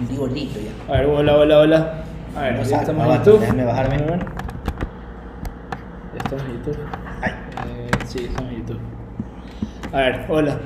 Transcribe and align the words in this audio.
Digo 0.00 0.26
listo 0.26 0.58
ya. 0.58 0.92
A 0.92 0.98
ver, 0.98 1.06
hola, 1.06 1.36
hola, 1.36 1.58
hola. 1.60 1.94
A 2.36 2.42
ver, 2.42 2.54
No 2.56 2.62
ya 2.64 2.80
estamos 2.80 3.06
en 3.06 3.12
YouTube. 3.14 3.40
déjame 3.40 3.64
bajarme. 3.64 3.96
Ya 3.98 4.04
estamos 6.16 6.44
en 6.44 6.52
YouTube. 6.52 6.78
Ay. 7.22 7.30
Eh, 7.30 7.90
sí, 8.04 8.24
estamos 8.24 8.52
en 8.52 8.58
YouTube. 8.58 8.78
A 9.92 9.96
ver, 9.98 10.26
hola. 10.28 10.58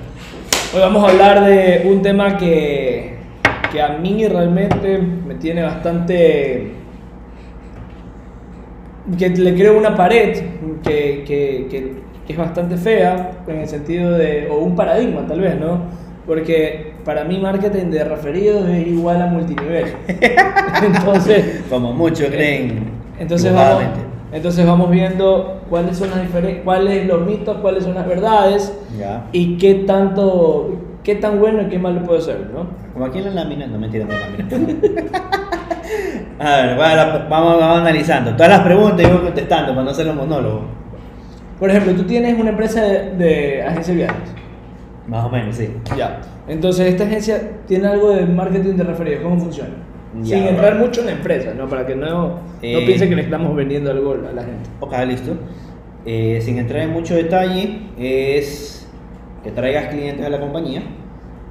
Hoy 0.74 0.80
vamos 0.80 1.04
a 1.04 1.10
hablar 1.10 1.44
de 1.44 1.82
un 1.84 2.00
tema 2.00 2.38
que, 2.38 3.18
que 3.70 3.82
a 3.82 3.98
mí 3.98 4.26
realmente 4.26 4.98
me 4.98 5.34
tiene 5.34 5.62
bastante... 5.62 6.72
que 9.18 9.28
le 9.28 9.54
creo 9.54 9.76
una 9.78 9.94
pared 9.94 10.38
que, 10.82 11.24
que, 11.26 11.66
que, 11.70 12.02
que 12.26 12.32
es 12.32 12.38
bastante 12.38 12.78
fea 12.78 13.32
en 13.46 13.56
el 13.58 13.68
sentido 13.68 14.12
de... 14.12 14.48
o 14.50 14.56
un 14.58 14.74
paradigma 14.74 15.26
tal 15.26 15.40
vez, 15.40 15.60
¿no? 15.60 15.82
Porque 16.26 16.94
para 17.08 17.24
mí 17.24 17.38
marketing 17.38 17.86
de 17.86 18.04
referidos 18.04 18.68
es 18.68 18.86
igual 18.86 19.22
a 19.22 19.26
multinivel. 19.28 19.86
Entonces... 20.84 21.62
Como 21.70 21.94
muchos 21.94 22.26
creen. 22.28 22.90
Entonces 23.18 23.50
vamos, 23.54 23.82
entonces 24.30 24.66
vamos 24.66 24.90
viendo 24.90 25.62
cuáles 25.70 25.96
son 25.96 26.10
las 26.10 26.18
diferen- 26.20 26.62
cuáles 26.64 27.06
los 27.06 27.24
mitos, 27.26 27.56
cuáles 27.62 27.84
son 27.84 27.94
las 27.94 28.06
verdades 28.06 28.74
Ya. 28.98 29.24
y 29.32 29.56
qué 29.56 29.74
tanto, 29.86 30.76
qué 31.02 31.14
tan 31.14 31.40
bueno 31.40 31.62
y 31.62 31.68
qué 31.70 31.78
malo 31.78 32.02
puede 32.04 32.20
ser, 32.20 32.50
¿no? 32.52 32.66
Como 32.92 33.06
aquí 33.06 33.20
en 33.20 33.24
la 33.34 33.42
lámina, 33.42 33.66
no 33.66 33.78
mentira, 33.78 34.04
no 34.04 34.12
lámina. 34.12 34.78
a 36.40 36.56
ver, 36.66 36.78
va 36.78 36.94
la- 36.94 37.26
vamos, 37.30 37.58
vamos 37.58 37.78
analizando. 37.78 38.32
Todas 38.32 38.50
las 38.50 38.60
preguntas 38.60 39.00
y 39.06 39.10
voy 39.10 39.22
contestando 39.22 39.72
para 39.72 39.82
no 39.84 39.90
hacer 39.92 40.04
los 40.04 40.14
monólogos. 40.14 40.64
Por 41.58 41.70
ejemplo, 41.70 41.94
tú 41.94 42.02
tienes 42.02 42.38
una 42.38 42.50
empresa 42.50 42.82
de, 42.82 43.10
de 43.16 43.62
agencia 43.62 43.94
de 43.94 43.98
viajes. 44.00 44.30
Más 45.08 45.24
o 45.24 45.30
menos, 45.30 45.56
sí. 45.56 45.68
Ya. 45.96 46.20
Entonces 46.46 46.86
esta 46.86 47.04
agencia 47.04 47.40
tiene 47.66 47.88
algo 47.88 48.10
de 48.10 48.26
marketing 48.26 48.74
de 48.74 48.84
referidos, 48.84 49.22
¿cómo 49.22 49.38
funciona? 49.38 49.70
Ya, 50.22 50.36
Sin 50.36 50.46
entrar 50.48 50.76
mucho 50.78 51.00
en 51.00 51.06
la 51.06 51.12
empresa, 51.12 51.52
¿no? 51.56 51.68
Para 51.68 51.86
que 51.86 51.94
no, 51.94 52.08
no 52.28 52.40
Eh. 52.62 52.82
piensen 52.86 53.08
que 53.08 53.16
le 53.16 53.22
estamos 53.22 53.54
vendiendo 53.56 53.90
algo 53.90 54.12
a 54.12 54.32
la 54.32 54.42
gente. 54.42 54.68
Ok, 54.80 54.92
listo. 55.06 55.32
Eh, 56.06 56.38
sin 56.42 56.58
entrar 56.58 56.82
en 56.82 56.90
mucho 56.92 57.14
detalle, 57.14 57.80
es 57.98 58.88
que 59.42 59.50
traigas 59.50 59.88
clientes 59.88 60.24
a 60.24 60.30
la 60.30 60.40
compañía 60.40 60.82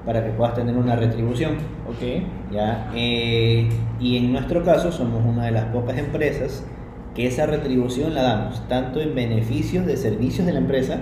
para 0.06 0.24
que 0.24 0.32
puedas 0.32 0.54
tener 0.56 0.76
una 0.76 0.96
retribución. 0.96 1.54
Ok. 1.88 2.24
¿ya? 2.52 2.92
Eh, 2.96 3.68
y 4.00 4.18
en 4.18 4.32
nuestro 4.32 4.64
caso 4.64 4.92
somos 4.92 5.24
una 5.26 5.46
de 5.46 5.52
las 5.52 5.66
pocas 5.66 5.98
empresas 5.98 6.66
que 7.14 7.28
esa 7.28 7.46
retribución 7.46 8.14
la 8.14 8.24
damos 8.24 8.68
tanto 8.68 9.02
en 9.02 9.16
beneficios 9.16 9.86
de 9.86 9.98
servicios 9.98 10.46
de 10.46 10.54
la 10.54 10.60
empresa 10.60 11.00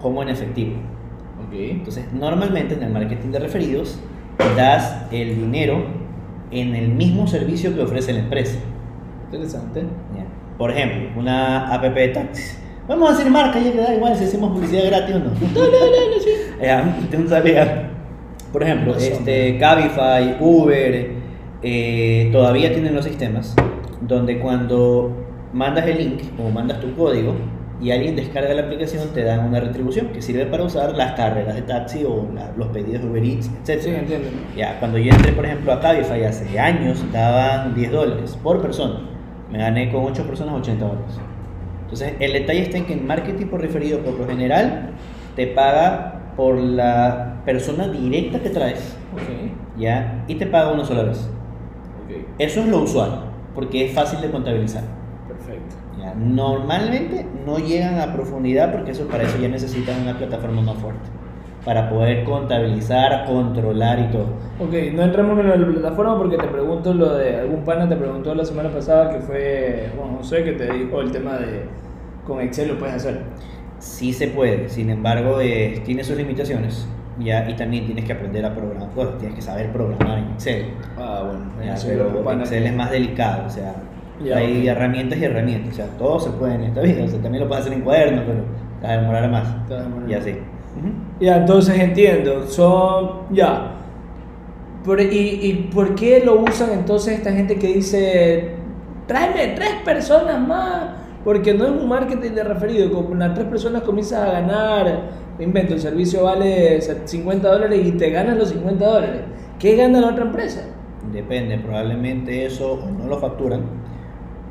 como 0.00 0.22
en 0.22 0.28
efectivo. 0.28 0.76
Entonces, 1.52 2.04
normalmente 2.12 2.74
en 2.74 2.82
el 2.82 2.90
marketing 2.90 3.30
de 3.30 3.38
referidos 3.38 3.98
das 4.56 5.06
el 5.10 5.36
dinero 5.36 5.84
en 6.50 6.74
el 6.74 6.88
mismo 6.88 7.26
servicio 7.26 7.74
que 7.74 7.82
ofrece 7.82 8.12
la 8.12 8.20
empresa. 8.20 8.58
Interesante. 9.24 9.80
¿ya? 9.80 10.24
Por 10.58 10.70
ejemplo, 10.70 11.20
una 11.20 11.72
app 11.72 11.82
de 11.82 12.08
taxis. 12.08 12.58
Vamos 12.88 13.10
a 13.10 13.12
hacer 13.14 13.30
marca, 13.30 13.58
ya 13.58 13.72
que 13.72 13.78
da 13.78 13.94
igual 13.94 14.16
si 14.16 14.24
hacemos 14.24 14.52
publicidad 14.52 14.86
gratis 14.86 15.16
o 15.16 15.18
no. 15.18 15.30
Ya, 16.62 16.96
te 17.10 17.28
sabía. 17.28 17.90
Por 18.52 18.62
ejemplo, 18.62 18.94
este, 18.96 19.58
Cabify, 19.58 20.36
Uber, 20.40 21.10
eh, 21.62 22.28
todavía 22.32 22.72
tienen 22.72 22.94
los 22.94 23.04
sistemas 23.04 23.54
donde 24.00 24.38
cuando 24.38 25.14
mandas 25.52 25.86
el 25.86 25.98
link 25.98 26.22
o 26.38 26.48
mandas 26.50 26.80
tu 26.80 26.94
código 26.94 27.34
y 27.80 27.90
alguien 27.90 28.16
descarga 28.16 28.54
la 28.54 28.62
aplicación 28.62 29.08
te 29.12 29.22
dan 29.22 29.46
una 29.48 29.60
retribución 29.60 30.08
que 30.08 30.22
sirve 30.22 30.46
para 30.46 30.62
usar 30.64 30.94
las 30.96 31.12
carreras 31.12 31.54
de 31.54 31.62
taxi 31.62 32.04
o 32.04 32.26
la- 32.34 32.52
los 32.56 32.68
pedidos 32.68 33.02
de 33.02 33.08
Uber 33.08 33.22
Eats, 33.24 33.50
etc. 33.66 33.80
Sí, 33.82 33.90
entiendo. 33.90 34.28
Ya, 34.56 34.78
cuando 34.80 34.96
yo 34.98 35.12
entré, 35.12 35.32
por 35.32 35.44
ejemplo, 35.44 35.72
a 35.72 35.80
Cabify 35.80 36.24
hace 36.24 36.58
años, 36.58 37.04
daban 37.12 37.74
10 37.74 37.92
dólares 37.92 38.38
por 38.42 38.62
persona. 38.62 39.00
Me 39.52 39.58
gané 39.58 39.92
con 39.92 40.04
8 40.04 40.24
personas 40.26 40.54
80 40.54 40.86
dólares. 40.86 41.20
Entonces, 41.82 42.14
el 42.18 42.32
detalle 42.32 42.62
está 42.62 42.78
en 42.78 42.86
que 42.86 42.94
en 42.94 43.06
marketing 43.06 43.46
por 43.46 43.60
referido, 43.60 44.00
por 44.00 44.14
lo 44.18 44.26
general, 44.26 44.90
te 45.36 45.46
paga 45.48 46.32
por 46.36 46.56
la 46.56 47.42
persona 47.44 47.88
directa 47.88 48.40
que 48.40 48.50
traes, 48.50 48.96
Ok. 49.14 49.78
¿ya? 49.78 50.24
Y 50.26 50.34
te 50.34 50.46
paga 50.46 50.72
una 50.72 50.84
sola 50.84 51.04
vez. 51.04 51.28
Ok. 52.04 52.16
Eso 52.38 52.60
es 52.60 52.66
lo 52.68 52.80
usual, 52.82 53.26
porque 53.54 53.84
es 53.86 53.92
fácil 53.92 54.20
de 54.20 54.30
contabilizar. 54.30 54.82
Normalmente 56.14 57.26
no 57.44 57.58
llegan 57.58 57.98
a 58.00 58.12
profundidad 58.12 58.72
porque 58.72 58.92
eso 58.92 59.06
para 59.08 59.24
eso 59.24 59.38
ya 59.38 59.48
necesitan 59.48 60.02
una 60.02 60.16
plataforma 60.16 60.62
más 60.62 60.76
fuerte 60.76 61.08
para 61.64 61.90
poder 61.90 62.22
contabilizar, 62.22 63.26
controlar 63.26 63.98
y 63.98 64.12
todo. 64.12 64.28
Ok, 64.60 64.72
no 64.94 65.02
entremos 65.02 65.38
en 65.38 65.48
la 65.48 65.66
plataforma 65.66 66.16
porque 66.16 66.36
te 66.36 66.46
pregunto 66.46 66.94
lo 66.94 67.14
de 67.14 67.40
algún 67.40 67.64
pana 67.64 67.88
te 67.88 67.96
preguntó 67.96 68.34
la 68.36 68.44
semana 68.44 68.70
pasada 68.70 69.12
que 69.12 69.18
fue 69.18 69.90
Juan 69.96 70.16
José 70.16 70.44
que 70.44 70.52
te 70.52 70.72
dijo 70.72 71.00
el 71.00 71.10
tema 71.10 71.38
de 71.38 71.64
con 72.24 72.40
Excel 72.40 72.68
lo 72.68 72.78
puedes 72.78 72.94
hacer. 72.94 73.20
Sí 73.78 74.12
se 74.12 74.28
puede, 74.28 74.68
sin 74.68 74.90
embargo, 74.90 75.40
eh, 75.40 75.82
tiene 75.84 76.02
sus 76.02 76.16
limitaciones. 76.16 76.86
Ya, 77.18 77.48
y 77.48 77.54
también 77.54 77.86
tienes 77.86 78.04
que 78.04 78.12
aprender 78.12 78.44
a 78.44 78.54
programar, 78.54 78.90
bueno, 78.94 79.12
tienes 79.12 79.36
que 79.36 79.42
saber 79.42 79.72
programar 79.72 80.18
en 80.18 80.32
Excel. 80.32 80.66
Ah, 80.98 81.22
bueno, 81.24 81.50
ya, 81.64 81.74
pero 81.82 82.40
Excel 82.40 82.66
es 82.66 82.74
más 82.74 82.90
delicado, 82.90 83.46
o 83.46 83.50
sea, 83.50 83.74
Ya, 84.24 84.38
hay 84.38 84.66
herramientas 84.66 85.18
y 85.18 85.24
herramientas, 85.24 85.74
o 85.74 85.76
sea, 85.76 85.86
todo 85.98 86.18
se 86.20 86.30
puede 86.30 86.54
en 86.54 86.64
esta 86.64 86.80
vida, 86.80 87.04
o 87.04 87.08
sea, 87.08 87.20
también 87.20 87.42
lo 87.44 87.48
puedes 87.48 87.64
hacer 87.66 87.76
en 87.76 87.84
cuaderno, 87.84 88.22
pero 88.26 88.38
te 88.80 88.86
vas 88.86 88.96
a 88.96 89.00
demorar 89.00 89.30
más. 89.30 89.48
A 89.70 89.82
demorar 89.82 90.10
Y 90.10 90.14
así. 90.14 90.30
Ujú. 90.30 90.88
Ya, 91.20 91.36
entonces 91.38 91.78
entiendo, 91.78 92.46
son 92.46 93.10
ya. 93.30 93.72
Por- 94.84 95.00
y, 95.00 95.06
¿Y 95.42 95.70
por 95.74 95.94
qué 95.94 96.22
lo 96.24 96.40
usan 96.40 96.70
entonces 96.72 97.14
esta 97.18 97.32
gente 97.32 97.58
que 97.58 97.66
dice, 97.68 98.50
tráeme 99.06 99.48
tres 99.56 99.72
personas 99.84 100.40
más? 100.46 100.84
Porque 101.24 101.52
no 101.54 101.64
es 101.64 101.70
un 101.72 101.88
marketing 101.88 102.30
de 102.32 102.44
referido, 102.44 102.90
con 103.06 103.18
las 103.18 103.34
tres 103.34 103.46
personas 103.48 103.82
comienzas 103.82 104.28
a 104.28 104.32
ganar, 104.32 105.00
me 105.38 105.44
invento, 105.44 105.74
el 105.74 105.80
servicio 105.80 106.22
vale 106.22 106.80
50 106.80 107.48
dólares 107.52 107.80
y 107.84 107.92
te 107.92 108.10
ganan 108.10 108.38
los 108.38 108.48
50 108.50 108.86
dólares. 108.86 109.20
¿Qué 109.58 109.74
gana 109.74 110.00
la 110.00 110.08
otra 110.10 110.22
empresa? 110.24 110.62
Depende, 111.12 111.58
probablemente 111.58 112.46
eso 112.46 112.74
o 112.74 112.90
no 112.90 113.06
lo 113.06 113.18
facturan 113.18 113.62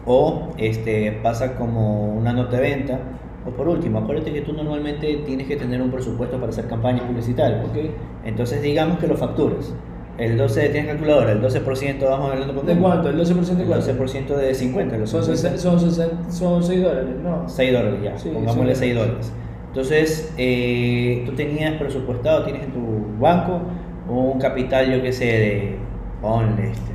o 0.05 0.49
este, 0.57 1.11
pasa 1.23 1.55
como 1.55 2.13
una 2.13 2.33
nota 2.33 2.57
de 2.57 2.61
venta. 2.61 2.99
O 3.47 3.51
por 3.51 3.67
último, 3.67 3.99
acuérdate 3.99 4.33
que 4.33 4.41
tú 4.41 4.53
normalmente 4.53 5.17
tienes 5.25 5.47
que 5.47 5.55
tener 5.55 5.79
un 5.81 5.91
presupuesto 5.91 6.37
para 6.37 6.49
hacer 6.49 6.67
campañas 6.67 7.03
publicitarias. 7.03 7.63
Ok. 7.65 7.77
Entonces 8.25 8.61
digamos 8.61 8.97
que 8.97 9.07
lo 9.07 9.15
facturas. 9.15 9.73
El 10.17 10.37
12 10.37 10.69
tienes 10.69 10.89
calculadora, 10.91 11.33
el 11.33 11.41
12% 11.41 11.99
vamos 12.09 12.31
hablando 12.31 12.55
con 12.55 12.65
¿De 12.65 12.75
cuánto? 12.77 13.09
¿El 13.09 13.17
12% 13.19 13.57
de 13.57 13.63
El 13.63 13.67
cuánto? 13.67 13.85
12% 13.93 14.35
de 14.37 14.53
50, 14.55 14.97
los 14.97 15.09
Son, 15.09 15.23
50. 15.25 15.49
sesen- 15.49 15.57
son, 15.57 15.79
sesen- 15.79 16.31
son 16.31 16.63
6 16.63 16.81
dólares, 16.81 17.09
¿no? 17.21 17.49
6 17.49 17.73
dólares 17.73 17.99
ya, 18.01 18.17
Sí, 18.17 18.29
pongámosle 18.33 18.73
sí. 18.75 18.79
6 18.79 18.95
dólares. 18.95 19.33
Entonces, 19.67 20.33
eh, 20.37 21.23
tú 21.25 21.33
tenías 21.33 21.73
presupuestado, 21.73 22.45
tienes 22.45 22.63
en 22.63 22.71
tu 22.71 23.19
banco 23.19 23.59
un 24.07 24.39
capital, 24.39 24.89
yo 24.89 25.01
qué 25.03 25.11
sé, 25.11 25.25
de, 25.25 25.75
ponle, 26.21 26.69
este, 26.71 26.93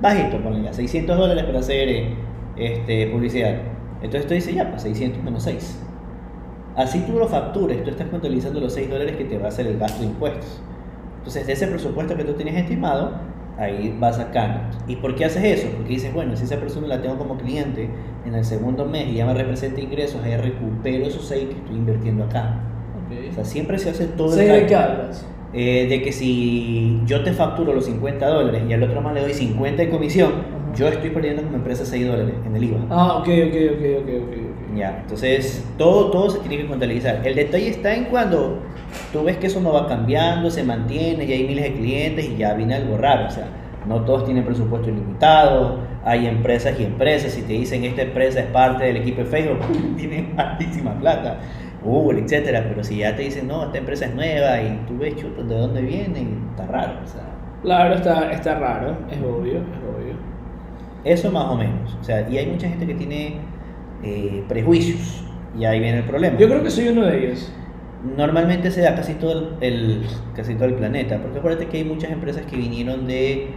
bajito, 0.00 0.38
ponle 0.38 0.62
ya, 0.62 0.72
600 0.72 1.14
dólares 1.18 1.44
para 1.44 1.58
hacer 1.58 1.88
eh, 1.90 2.14
este, 2.56 3.08
publicidad. 3.08 3.56
Entonces 4.02 4.26
tú 4.26 4.34
dices, 4.34 4.54
ya, 4.54 4.70
pues 4.70 4.82
600 4.82 5.22
menos 5.22 5.42
6. 5.42 5.82
Así 6.76 7.00
tú 7.00 7.18
lo 7.18 7.26
factures, 7.26 7.82
tú 7.82 7.90
estás 7.90 8.08
contabilizando 8.08 8.60
los 8.60 8.74
6 8.74 8.90
dólares 8.90 9.16
que 9.16 9.24
te 9.24 9.38
va 9.38 9.46
a 9.46 9.48
hacer 9.48 9.66
el 9.66 9.78
gasto 9.78 10.00
de 10.00 10.08
impuestos. 10.08 10.60
Entonces, 11.18 11.46
de 11.46 11.54
ese 11.54 11.66
presupuesto 11.66 12.16
que 12.16 12.24
tú 12.24 12.34
tenías 12.34 12.56
estimado, 12.56 13.12
ahí 13.58 13.96
vas 13.98 14.16
sacando. 14.16 14.60
¿Y 14.86 14.96
por 14.96 15.14
qué 15.14 15.24
haces 15.24 15.42
eso? 15.42 15.68
Porque 15.74 15.94
dices, 15.94 16.12
bueno, 16.12 16.36
si 16.36 16.44
esa 16.44 16.56
persona 16.56 16.86
la 16.86 17.00
tengo 17.00 17.16
como 17.16 17.36
cliente 17.38 17.88
en 18.24 18.34
el 18.34 18.44
segundo 18.44 18.84
mes 18.84 19.08
y 19.08 19.14
ya 19.14 19.26
me 19.26 19.34
representa 19.34 19.80
ingresos, 19.80 20.22
ahí 20.22 20.36
recupero 20.36 21.06
esos 21.06 21.26
6 21.26 21.48
que 21.48 21.54
estoy 21.54 21.76
invirtiendo 21.76 22.24
acá. 22.24 22.60
O 23.30 23.34
sea, 23.34 23.44
siempre 23.44 23.78
se 23.78 23.90
hace 23.90 24.06
todo 24.06 24.28
el 24.28 24.34
¿Seis 24.34 24.52
de 24.52 24.66
qué 24.66 24.74
hablas? 24.76 25.26
Eh, 25.52 25.86
de 25.88 26.02
que 26.02 26.12
si 26.12 27.00
yo 27.06 27.22
te 27.22 27.32
facturo 27.32 27.72
los 27.72 27.86
50 27.86 28.26
dólares 28.26 28.62
y 28.68 28.72
al 28.72 28.82
otro 28.82 29.00
más 29.00 29.14
le 29.14 29.22
doy 29.22 29.32
50 29.32 29.82
de 29.82 29.88
comisión. 29.88 30.32
Yo 30.76 30.88
estoy 30.88 31.10
perdiendo 31.10 31.42
como 31.42 31.56
empresa 31.56 31.84
6 31.84 32.06
dólares 32.06 32.34
en 32.44 32.56
el 32.56 32.64
IVA. 32.64 32.78
Ah, 32.90 33.18
ok, 33.18 33.28
ok, 33.28 33.56
ok, 33.74 33.84
ok, 34.02 34.08
ok. 34.28 34.76
Ya, 34.76 34.98
entonces 35.02 35.64
todo, 35.78 36.10
todo 36.10 36.30
se 36.30 36.38
tiene 36.40 36.58
que 36.58 36.66
contabilizar. 36.68 37.26
El 37.26 37.34
detalle 37.34 37.68
está 37.70 37.94
en 37.94 38.04
cuando 38.06 38.58
tú 39.12 39.24
ves 39.24 39.38
que 39.38 39.46
eso 39.46 39.60
no 39.60 39.72
va 39.72 39.86
cambiando, 39.86 40.50
se 40.50 40.62
mantiene, 40.62 41.26
ya 41.26 41.34
hay 41.34 41.44
miles 41.44 41.64
de 41.64 41.72
clientes 41.74 42.28
y 42.28 42.36
ya 42.36 42.54
viene 42.54 42.74
algo 42.74 42.98
raro. 42.98 43.26
O 43.26 43.30
sea, 43.30 43.46
no 43.86 44.02
todos 44.04 44.24
tienen 44.24 44.44
presupuesto 44.44 44.90
ilimitado, 44.90 45.78
hay 46.04 46.26
empresas 46.26 46.78
y 46.78 46.84
empresas. 46.84 47.32
Si 47.32 47.42
te 47.42 47.54
dicen 47.54 47.84
esta 47.84 48.02
empresa 48.02 48.40
es 48.40 48.46
parte 48.46 48.84
del 48.84 48.98
equipo 48.98 49.22
de 49.22 49.26
Facebook, 49.26 49.58
tienen 49.96 50.34
altísima 50.38 50.98
plata, 50.98 51.38
Google, 51.82 52.20
etcétera. 52.20 52.64
Pero 52.68 52.84
si 52.84 52.98
ya 52.98 53.16
te 53.16 53.22
dicen, 53.22 53.48
no, 53.48 53.64
esta 53.64 53.78
empresa 53.78 54.06
es 54.06 54.14
nueva 54.14 54.60
y 54.60 54.78
tú 54.86 54.98
ves, 54.98 55.16
chuta, 55.16 55.42
¿de 55.42 55.54
dónde 55.54 55.80
viene? 55.80 56.20
Y 56.20 56.50
está 56.50 56.66
raro. 56.66 57.00
O 57.02 57.06
sea, 57.06 57.36
Claro, 57.62 57.94
está, 57.94 58.30
está 58.30 58.58
raro, 58.58 58.96
es 59.10 59.18
obvio, 59.18 59.54
es 59.54 59.78
obvio. 59.82 60.14
Eso 61.06 61.30
más 61.30 61.44
o 61.46 61.56
menos. 61.56 61.96
O 62.00 62.04
sea, 62.04 62.28
y 62.28 62.36
hay 62.36 62.46
mucha 62.46 62.68
gente 62.68 62.86
que 62.86 62.94
tiene 62.94 63.36
eh, 64.02 64.44
prejuicios. 64.48 65.22
Y 65.58 65.64
ahí 65.64 65.80
viene 65.80 65.98
el 65.98 66.04
problema. 66.04 66.36
Yo 66.38 66.48
creo 66.48 66.62
que 66.62 66.70
soy 66.70 66.88
uno 66.88 67.04
de 67.06 67.24
ellos. 67.26 67.52
Normalmente 68.16 68.70
se 68.70 68.82
da 68.82 68.94
casi 68.94 69.14
todo 69.14 69.32
el, 69.32 69.48
el- 69.60 70.02
casi 70.34 70.54
todo 70.54 70.66
el 70.66 70.74
planeta. 70.74 71.18
Porque 71.18 71.38
acuérdate 71.38 71.66
que 71.66 71.78
hay 71.78 71.84
muchas 71.84 72.10
empresas 72.10 72.44
que 72.46 72.56
vinieron 72.56 73.06
de 73.06 73.48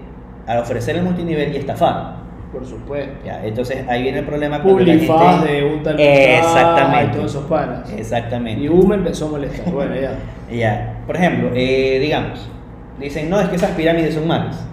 a 0.47 0.59
ofrecer 0.59 0.95
el 0.95 1.03
multinivel 1.03 1.53
y 1.53 1.57
estafar. 1.57 2.17
Por 2.51 2.65
supuesto. 2.65 3.11
Ya, 3.25 3.45
entonces 3.45 3.85
ahí 3.87 4.01
viene 4.03 4.19
el 4.19 4.25
problema 4.25 4.61
cuando 4.63 4.79
la 4.83 4.93
gente- 4.93 5.51
de 5.53 5.63
un 5.65 5.83
tal 5.83 5.99
Exactamente. 5.99 7.11
y 7.11 7.15
todos 7.17 7.31
esos 7.31 7.45
panas. 7.45 7.91
Exactamente. 7.91 8.63
Y 8.63 8.67
Uma 8.69 8.95
empezó 8.95 9.27
a 9.27 9.31
molestar. 9.31 9.71
Bueno, 9.73 9.95
ya. 9.95 10.13
Ya, 10.51 11.01
por 11.05 11.15
ejemplo, 11.15 11.51
eh, 11.53 11.99
digamos, 12.01 12.49
dicen, 12.99 13.29
no, 13.29 13.39
es 13.39 13.49
que 13.49 13.55
esas 13.57 13.69
pirámides 13.71 14.15
son 14.15 14.27
malas. 14.27 14.65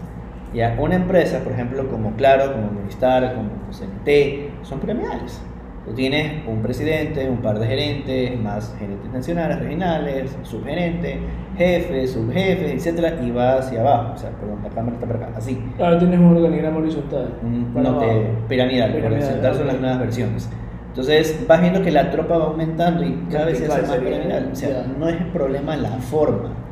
Ya, 0.55 0.77
una 0.79 0.95
empresa, 0.95 1.41
por 1.41 1.53
ejemplo, 1.53 1.89
como 1.89 2.13
Claro, 2.13 2.53
como 2.53 2.71
Movistar, 2.71 3.35
como 3.35 3.51
CNT, 3.71 4.65
son 4.65 4.81
piramidales. 4.81 5.41
Tú 5.87 5.93
tienes 5.93 6.45
un 6.49 6.63
presidente, 6.63 7.29
un 7.31 7.39
par 7.39 7.61
de 7.61 7.67
gerentes, 7.67 8.41
más 8.41 8.75
gerentes 8.77 9.09
nacionales, 9.13 9.61
regionales, 9.61 10.37
subgerentes, 10.43 11.19
jefes, 11.57 12.11
subjefes, 12.11 12.73
etcétera, 12.73 13.15
y 13.23 13.31
va 13.31 13.59
hacia 13.59 13.83
abajo. 13.83 14.15
O 14.15 14.19
sea, 14.19 14.31
perdón, 14.31 14.59
la 14.65 14.71
cámara 14.71 14.95
está 14.97 15.07
por 15.07 15.17
acá, 15.17 15.31
así. 15.37 15.63
Ahora 15.79 15.99
tienes 16.01 16.19
un 16.19 16.37
organigrama 16.37 16.79
horizontal. 16.79 17.35
Para 17.73 17.89
no, 17.89 18.01
abajo. 18.01 18.23
piramidal, 18.49 18.93
Piramidal, 18.93 19.21
presentar 19.21 19.55
son 19.55 19.67
las 19.69 19.81
nuevas 19.81 20.01
versiones. 20.01 20.51
Entonces 20.89 21.45
vas 21.47 21.61
viendo 21.61 21.83
que 21.83 21.93
la 21.93 22.11
tropa 22.11 22.37
va 22.37 22.47
aumentando 22.47 23.05
y 23.05 23.25
cada 23.31 23.45
vez 23.45 23.59
se 23.59 23.67
hace 23.67 23.83
más 23.83 23.97
piramidal. 23.99 24.49
O 24.51 24.57
sea, 24.57 24.87
no 24.99 25.09
es 25.09 25.21
el 25.21 25.27
problema 25.29 25.77
la 25.77 25.91
forma. 25.91 26.66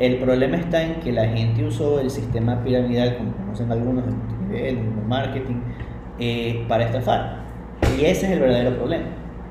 El 0.00 0.16
problema 0.16 0.56
está 0.56 0.82
en 0.82 0.94
que 0.94 1.12
la 1.12 1.26
gente 1.28 1.62
usó 1.62 2.00
el 2.00 2.10
sistema 2.10 2.64
piramidal, 2.64 3.18
como 3.18 3.32
conocen 3.36 3.70
algunos 3.70 4.06
de 4.06 4.12
multinivel, 4.12 4.76
de 4.76 5.02
marketing, 5.06 5.56
eh, 6.18 6.64
para 6.68 6.84
estafar. 6.84 7.40
Y 7.98 8.06
ese 8.06 8.26
es 8.26 8.32
el 8.32 8.40
verdadero 8.40 8.76
problema. 8.76 9.04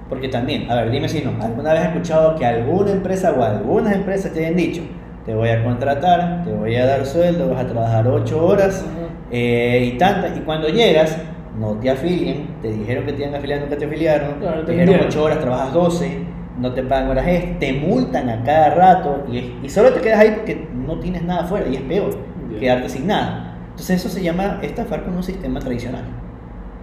Porque 0.10 0.28
también, 0.28 0.70
a 0.72 0.76
ver, 0.76 0.90
dime 0.90 1.08
si 1.08 1.22
no, 1.22 1.32
¿alguna 1.40 1.72
vez 1.74 1.82
has 1.84 1.88
escuchado 1.90 2.36
que 2.36 2.46
alguna 2.48 2.92
empresa 2.92 3.32
o 3.32 3.44
algunas 3.44 3.94
empresas 3.94 4.34
te 4.34 4.40
hayan 4.40 4.56
dicho, 4.56 4.82
te 5.24 5.36
voy 5.36 5.50
a 5.50 5.64
contratar, 5.64 6.44
te 6.44 6.52
voy 6.52 6.76
a 6.78 6.86
dar 6.88 7.06
sueldo, 7.06 7.50
vas 7.50 7.64
a 7.64 7.68
trabajar 7.68 8.08
8 8.08 8.44
horas 8.44 8.84
eh, 9.30 9.92
y 9.94 9.98
tantas, 10.00 10.36
y 10.36 10.40
cuando 10.40 10.68
llegas, 10.68 11.16
no 11.60 11.74
te 11.74 11.92
afilien, 11.92 12.48
te 12.64 12.72
dijeron 12.72 13.06
que 13.06 13.14
te 13.14 13.22
iban 13.22 13.36
a 13.36 13.38
afiliar, 13.38 13.60
nunca 13.62 13.78
te 13.78 13.86
afiliaron, 13.86 14.40
Claro, 14.40 14.64
te 14.66 14.72
dijeron 14.72 14.96
mintieron. 14.96 15.08
8 15.08 15.24
horas, 15.24 15.40
trabajas 15.42 15.74
12, 15.74 16.18
no 16.60 16.74
te 16.74 16.84
pagan 16.84 17.10
horas 17.10 17.28
extras, 17.28 17.60
te 17.60 17.74
multan 17.74 18.30
a 18.30 18.44
cada 18.44 18.70
rato 18.76 19.24
y, 19.32 19.54
y 19.64 19.70
solo 19.70 19.92
te 19.94 20.02
quedas 20.02 20.20
ahí 20.20 20.32
porque 20.36 20.68
no 20.74 21.00
tienes 21.00 21.24
nada 21.24 21.42
afuera 21.44 21.68
y 21.68 21.76
es 21.76 21.82
peor, 21.82 22.12
quedarte 22.60 22.90
sin 22.90 23.08
nada. 23.08 23.56
Entonces 23.72 23.98
eso 24.00 24.10
se 24.10 24.22
llama 24.22 24.60
estafar 24.62 25.04
con 25.06 25.16
un 25.16 25.24
sistema 25.24 25.60
tradicional. 25.60 26.04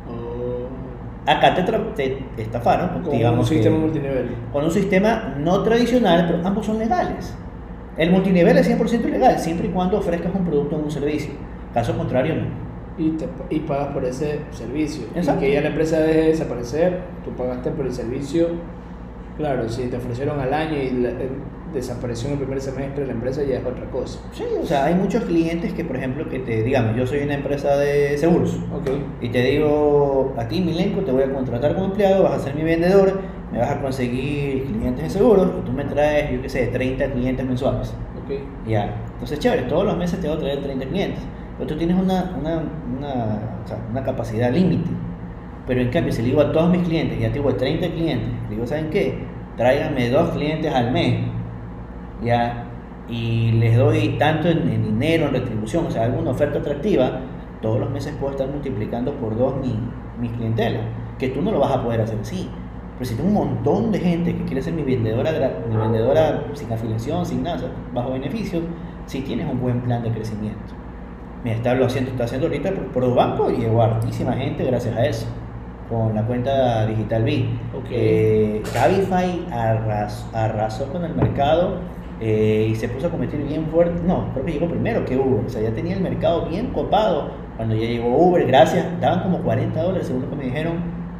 Oh. 0.09 1.31
Acá 1.31 1.55
te, 1.55 1.63
te 1.97 2.43
estafaron, 2.43 3.03
Con 3.03 3.11
digamos 3.13 3.41
un 3.51 3.57
sistema 3.57 3.77
que- 3.77 3.83
multinivel. 3.83 4.29
con 4.53 4.65
un 4.65 4.71
sistema 4.71 5.35
no 5.39 5.63
tradicional, 5.63 6.27
pero 6.31 6.47
ambos 6.47 6.67
son 6.67 6.79
legales. 6.79 7.35
El 7.97 8.11
multinivel 8.11 8.57
es 8.59 8.69
100% 8.69 9.05
legal, 9.11 9.39
siempre 9.39 9.69
y 9.69 9.71
cuando 9.71 9.99
ofrezcas 9.99 10.33
un 10.35 10.45
producto 10.45 10.77
o 10.77 10.79
un 10.81 10.91
servicio. 10.91 11.33
Caso 11.75 11.97
contrario, 11.97 12.35
no. 12.37 12.67
Y, 12.99 13.11
te- 13.11 13.29
y 13.51 13.61
pagas 13.61 13.89
por 13.89 14.05
ese 14.05 14.41
servicio. 14.53 15.05
Exacto. 15.15 15.43
Y 15.45 15.49
que 15.49 15.55
ya 15.55 15.61
la 15.63 15.69
empresa 15.69 15.99
deje 15.99 16.21
de 16.21 16.27
desaparecer, 16.29 17.01
tú 17.25 17.31
pagaste 17.33 17.71
por 17.71 17.87
el 17.87 17.93
servicio. 17.93 18.49
Claro, 19.37 19.69
si 19.69 19.85
te 19.89 19.97
ofrecieron 19.97 20.41
al 20.41 20.53
año 20.55 20.77
y 20.77 20.91
la- 21.03 21.11
eh, 21.11 21.29
desapareció 21.75 22.29
en 22.29 22.35
el 22.35 22.39
primer 22.41 22.61
semestre 22.61 23.07
la 23.07 23.13
empresa, 23.13 23.43
ya 23.43 23.59
es 23.59 23.67
otra 23.67 23.85
cosa. 23.91 24.19
Sí, 24.33 24.45
o 24.63 24.65
sea, 24.65 24.87
hay 24.87 24.95
muchos 24.95 25.25
clientes 25.25 25.75
que, 25.75 25.85
por 25.85 25.97
ejemplo, 25.97 26.27
que 26.29 26.39
te, 26.39 26.63
digamos, 26.63 26.97
yo 26.97 27.07
soy 27.07 27.21
una 27.21 27.35
empresa 27.35 27.77
de 27.77 28.17
seguros 28.17 28.55
Ok. 28.75 28.91
y 29.21 29.29
te 29.29 29.43
digo, 29.43 30.35
a 30.39 30.49
ti, 30.49 30.61
Milenco, 30.63 31.03
te 31.03 31.13
voy 31.13 31.25
a 31.25 31.33
contratar 31.33 31.75
como 31.75 31.87
empleado, 31.87 32.23
vas 32.23 32.33
a 32.35 32.39
ser 32.39 32.55
mi 32.55 32.63
vendedor, 32.63 33.21
me 33.53 33.59
vas 33.59 33.71
a 33.73 33.81
conseguir 33.83 34.65
clientes 34.65 35.03
de 35.05 35.11
seguros 35.11 35.51
y 35.61 35.67
tú 35.67 35.73
me 35.73 35.85
traes, 35.85 36.33
yo 36.33 36.41
qué 36.41 36.49
sé, 36.49 36.67
30 36.69 37.07
clientes 37.13 37.45
mensuales. 37.45 37.93
Ok. 38.25 38.39
Ya, 38.67 38.95
entonces 39.13 39.39
chévere, 39.39 39.63
todos 39.63 39.85
los 39.85 39.97
meses 39.99 40.19
te 40.21 40.29
voy 40.29 40.37
a 40.37 40.41
traer 40.41 40.63
30 40.63 40.87
clientes, 40.87 41.21
pero 41.59 41.67
tú 41.69 41.77
tienes 41.77 41.97
una, 41.97 42.35
una, 42.41 42.63
una, 42.97 43.61
o 43.65 43.69
sea, 43.69 43.79
una 43.91 44.03
capacidad 44.03 44.51
límite. 44.51 44.89
Pero 45.67 45.81
en 45.81 45.91
cambio, 45.91 46.13
si 46.13 46.23
le 46.23 46.29
digo 46.29 46.41
a 46.41 46.53
todos 46.53 46.71
mis 46.71 46.83
clientes, 46.83 47.19
ya 47.19 47.33
tengo 47.33 47.55
30 47.55 47.89
clientes, 47.91 48.29
le 48.49 48.55
digo, 48.55 48.67
¿saben 48.67 48.91
qué? 48.91 49.19
Tráiganme 49.57 50.11
dos 50.11 50.31
clientes 50.31 50.73
al 50.73 50.93
mes, 50.93 51.21
ya, 52.23 52.67
y 53.09 53.53
les 53.53 53.77
doy 53.77 54.17
tanto 54.19 54.49
en, 54.49 54.69
en 54.69 54.85
dinero, 54.85 55.27
en 55.27 55.33
retribución, 55.33 55.87
o 55.87 55.91
sea, 55.91 56.05
alguna 56.05 56.31
oferta 56.31 56.59
atractiva, 56.59 57.21
todos 57.63 57.81
los 57.81 57.91
meses 57.91 58.15
puedo 58.21 58.33
estar 58.33 58.49
multiplicando 58.49 59.13
por 59.15 59.37
dos 59.37 59.57
mi, 59.57 59.79
mis 60.21 60.31
clientelas, 60.33 60.83
que 61.19 61.29
tú 61.29 61.43
no 61.43 61.51
lo 61.51 61.61
vas 61.61 61.73
a 61.73 61.83
poder 61.83 62.01
hacer 62.01 62.19
así. 62.21 62.49
Pero 62.99 63.11
si 63.11 63.15
tengo 63.15 63.29
un 63.29 63.35
montón 63.35 63.93
de 63.93 63.99
gente 63.99 64.35
que 64.35 64.45
quiere 64.45 64.63
ser 64.63 64.73
mi 64.73 64.83
vendedora, 64.83 65.31
mi 65.69 65.77
vendedora 65.77 66.45
sin 66.55 66.73
afiliación, 66.73 67.27
sin 67.27 67.43
nada, 67.43 67.71
bajo 67.93 68.13
beneficios, 68.13 68.63
si 69.07 69.21
tienes 69.21 69.51
un 69.51 69.61
buen 69.61 69.81
plan 69.83 70.03
de 70.03 70.11
crecimiento. 70.11 70.75
Mira, 71.45 71.57
está 71.57 71.75
lo 71.75 71.87
haciendo, 71.87 72.11
está 72.11 72.25
haciendo 72.25 72.47
ahorita 72.47 72.73
por, 72.73 72.87
por 72.87 73.15
banco 73.15 73.51
y 73.51 73.59
llegó 73.59 73.83
hartísima 73.83 74.33
gente 74.33 74.65
gracias 74.65 74.97
a 74.97 75.07
eso, 75.07 75.27
con 75.89 76.15
la 76.15 76.23
cuenta 76.23 76.87
Digital 76.87 77.23
B. 77.25 77.47
Ok. 77.77 77.87
Eh, 77.91 78.63
Cabify 78.73 79.47
arras- 79.53 80.27
arrasó 80.33 80.87
con 80.93 81.05
el 81.05 81.15
mercado 81.15 81.79
eh, 82.21 82.69
y 82.71 82.75
se 82.75 82.89
puso 82.89 83.07
a 83.07 83.11
competir 83.11 83.43
bien 83.47 83.67
fuerte. 83.67 84.01
No, 84.07 84.33
creo 84.33 84.45
que 84.47 84.53
llegó 84.53 84.69
primero 84.69 85.05
que 85.05 85.17
Uber. 85.17 85.45
O 85.47 85.49
sea, 85.49 85.63
ya 85.63 85.71
tenía 85.71 85.95
el 85.95 86.01
mercado 86.03 86.47
bien 86.47 86.69
copado 86.69 87.31
cuando 87.57 87.75
ya 87.75 87.87
llegó 87.87 88.17
Uber. 88.17 88.47
Gracias, 88.47 88.85
daban 89.01 89.23
como 89.23 89.39
40 89.43 89.81
dólares, 89.83 90.07
según 90.07 90.23
lo 90.23 90.31
que 90.31 90.37
me 90.37 90.45
dijeron, 90.45 90.75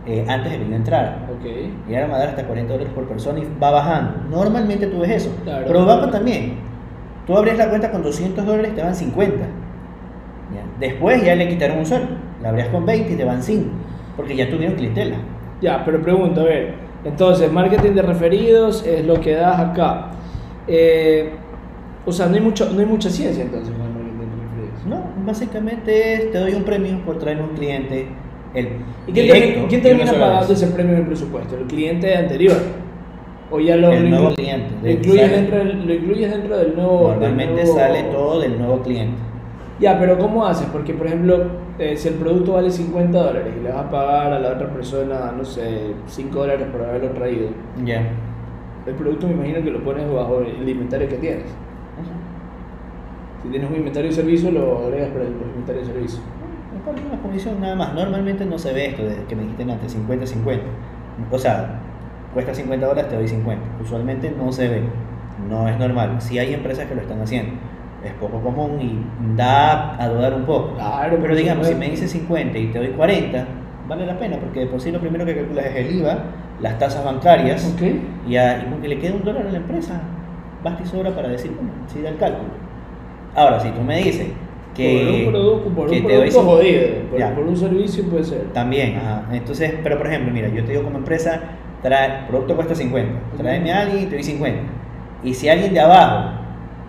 eh, 0.07 0.25
antes 0.29 0.53
de 0.53 0.59
que 0.59 0.69
yo 0.69 0.75
entrara. 0.77 1.27
Ok. 1.31 1.45
Llegaron 1.89 2.11
a 2.13 2.19
dar 2.19 2.29
hasta 2.31 2.45
40 2.45 2.73
dólares 2.73 2.93
por 2.95 3.07
persona 3.09 3.39
y 3.41 3.49
va 3.63 3.71
bajando. 3.71 4.13
Normalmente 4.31 4.87
tú 4.89 5.01
ves 5.01 5.11
eso. 5.11 5.31
Claro. 5.45 5.65
Pero 5.67 5.85
banco 5.87 6.09
también. 6.11 6.55
Tú 7.27 7.37
abres 7.37 7.59
la 7.59 7.69
cuenta 7.69 7.91
con 7.91 8.03
200 8.03 8.45
dólares, 8.47 8.75
te 8.75 8.83
van 8.83 8.95
50. 8.95 9.37
Ya. 10.55 10.63
Después 10.79 11.25
ya 11.25 11.35
le 11.35 11.49
quitaron 11.49 11.79
un 11.79 11.87
sueldo. 11.87 12.09
La 12.43 12.51
abrías 12.51 12.69
con 12.69 12.87
20 12.87 13.13
y 13.13 13.17
te 13.17 13.25
van 13.25 13.43
5. 13.43 13.69
Porque 14.17 14.35
ya 14.37 14.49
tuvieron 14.51 14.77
clientela. 14.77 15.17
Ya, 15.61 15.85
pero 15.85 16.01
pregunto, 16.03 16.41
a 16.41 16.45
ver. 16.45 16.75
Entonces, 17.05 17.51
marketing 17.53 17.93
de 17.93 18.03
referidos 18.03 18.85
es 18.87 19.05
lo 19.07 19.21
que 19.21 19.33
das 19.35 19.59
acá. 19.61 20.11
Eh, 20.67 21.31
o 22.05 22.13
sea, 22.13 22.27
no 22.27 22.35
hay, 22.35 22.41
mucho, 22.41 22.69
no 22.73 22.81
hay 22.81 22.87
mucha 22.87 23.11
ciencia 23.11 23.43
entonces 23.45 23.71
con 23.75 23.83
el 23.87 23.93
marketing 23.93 24.29
de 24.29 24.49
referidos. 24.49 24.87
No, 24.87 25.25
básicamente 25.25 26.15
es, 26.15 26.33
te 26.33 26.39
doy 26.39 26.55
un 26.55 26.65
premio 26.65 26.99
por 27.05 27.19
traerme 27.19 27.45
un 27.45 27.55
cliente. 27.57 28.07
El 28.55 28.69
¿Y 29.07 29.13
quién, 29.13 29.27
directo, 29.27 29.67
quién 29.69 29.83
termina 29.83 30.13
pagando 30.13 30.49
vez. 30.49 30.63
ese 30.63 30.67
premio 30.73 30.95
en 30.95 31.01
el 31.01 31.07
presupuesto? 31.07 31.57
¿El 31.57 31.65
cliente 31.67 32.17
anterior? 32.17 32.57
¿O 33.51 33.61
ya 33.61 33.77
lo, 33.77 33.93
El 33.93 34.11
nuevo 34.11 34.35
cliente. 34.35 34.67
lo 34.83 34.91
incluyes, 34.91 35.31
dentro 35.31 35.59
del, 35.59 35.87
lo 35.87 35.95
incluyes 35.95 36.31
dentro 36.33 36.57
del 36.59 36.75
nuevo... 36.75 37.11
del 37.11 37.21
Normalmente 37.21 37.63
nuevo- 37.65 37.77
sale 37.79 38.03
todo 38.05 38.41
del 38.41 38.59
nuevo 38.59 38.83
cliente. 38.83 39.17
Ya, 39.79 39.99
pero 39.99 40.19
¿cómo 40.19 40.47
haces? 40.47 40.67
Porque, 40.73 40.95
por 40.95 41.07
ejemplo, 41.07 41.45
eh, 41.79 41.97
si 41.97 42.09
el 42.09 42.15
producto 42.15 42.55
vale 42.55 42.71
50 42.71 43.19
dólares 43.23 43.53
y 43.59 43.63
le 43.63 43.71
vas 43.71 43.85
a 43.87 43.91
pagar 43.91 44.33
a 44.33 44.39
la 44.41 44.53
otra 44.53 44.69
persona, 44.71 45.33
no 45.37 45.45
sé, 45.45 45.93
5 46.07 46.39
dólares 46.39 46.67
por 46.73 46.83
haberlo 46.83 47.11
traído, 47.11 47.49
Ya. 47.85 48.03
el 48.87 48.95
producto 48.95 49.27
me 49.27 49.35
imagino 49.35 49.63
que 49.63 49.71
lo 49.71 49.85
pones 49.85 50.11
bajo 50.11 50.41
el 50.41 50.67
inventario 50.67 51.09
que 51.09 51.17
tienes. 51.17 51.45
Si 53.43 53.49
tienes 53.51 53.69
un 53.71 53.77
inventario 53.77 54.09
de 54.11 54.17
servicio, 54.17 54.51
lo 54.51 54.79
agregas 54.87 55.11
para 55.11 55.25
el 55.25 55.33
inventario 55.33 55.83
de 55.83 55.87
servicio. 55.87 56.21
Pone 56.85 57.01
una 57.11 57.21
comisión 57.21 57.61
nada 57.61 57.75
más. 57.75 57.95
Normalmente 57.95 58.45
no 58.47 58.59
se 58.59 58.73
ve 58.73 58.87
esto 58.87 59.03
de 59.05 59.25
que 59.29 59.37
me 59.37 59.43
dijiste 59.43 59.63
antes, 59.65 59.93
50-50. 59.97 60.61
O 61.31 61.39
sea, 61.39 61.81
cuesta 62.33 62.55
50 62.55 62.87
dólares, 62.87 63.11
te 63.11 63.17
doy 63.17 63.29
50. 63.29 63.63
Usualmente 63.83 64.33
no 64.37 64.51
se 64.53 64.69
ve. 64.69 64.83
No 65.51 65.69
es 65.69 65.79
normal. 65.79 66.21
Si 66.21 66.39
hay 66.39 66.55
empresas 66.55 66.87
que 66.87 66.95
lo 66.95 67.01
están 67.03 67.21
haciendo. 67.21 67.53
Es 68.05 68.13
poco 68.15 68.41
común 68.41 68.79
y 68.81 69.37
da 69.37 70.01
a 70.03 70.09
dudar 70.09 70.35
un 70.35 70.45
poco. 70.45 70.75
Claro, 70.77 71.19
Pero 71.21 71.35
digamos, 71.35 71.67
si 71.67 71.75
me 71.75 71.89
dices 71.91 72.11
50 72.13 72.57
y 72.59 72.67
te 72.69 72.79
doy 72.79 72.89
40, 72.89 73.45
vale 73.89 74.07
la 74.07 74.19
pena 74.19 74.37
porque 74.39 74.61
de 74.61 74.67
por 74.67 74.81
sí 74.81 74.93
lo 74.93 75.01
primero 75.01 75.25
que 75.25 75.35
calculas 75.35 75.67
es 75.67 75.77
el 75.77 75.97
IVA, 75.99 76.19
las 76.61 76.79
tasas 76.79 77.05
bancarias 77.05 77.75
y, 78.29 78.37
a- 78.37 78.59
y 78.59 78.71
con 78.71 78.81
que 78.81 78.89
le 78.89 78.99
quede 78.99 79.13
un 79.15 79.25
dólar 79.25 79.47
a 79.47 79.51
la 79.51 79.59
empresa, 79.59 80.01
basta 80.63 80.83
y 80.83 80.87
sobra 80.87 81.11
para 81.15 81.29
decir, 81.29 81.53
bueno, 81.55 81.71
sí 81.87 82.01
da 82.03 82.11
el 82.11 82.17
cálculo. 82.17 82.51
Ahora, 83.35 83.59
si 83.61 83.71
tú 83.71 83.81
me 83.83 83.99
dices 83.99 84.29
que, 84.75 85.05
por 85.05 85.15
un 85.15 85.33
producto, 85.33 85.69
por 85.71 85.91
que 85.91 86.01
un 86.01 86.07
te 86.07 86.17
doy 86.17 86.31
jodido, 86.31 86.83
por, 87.11 87.19
Ya. 87.19 87.35
por 87.35 87.45
un 87.45 87.57
servicio 87.57 88.05
puede 88.05 88.25
ser. 88.25 88.45
También, 88.53 88.97
ajá. 88.97 89.23
Entonces, 89.33 89.75
pero 89.83 89.99
por 89.99 90.07
ejemplo, 90.07 90.33
mira, 90.33 90.49
yo 90.49 90.65
te 90.65 90.73
digo 90.73 90.85
como 90.85 90.99
empresa, 90.99 91.41
trae, 91.83 92.27
producto 92.29 92.55
cuesta 92.57 92.75
50, 92.75 93.13
tráeme 93.37 93.73
a 93.73 93.81
alguien 93.83 94.03
y 94.05 94.07
te 94.07 94.15
doy 94.17 94.25
50. 94.25 94.63
Y 95.25 95.35
si 95.35 95.49
alguien 95.49 95.73
de 95.75 95.81
abajo, 95.81 96.31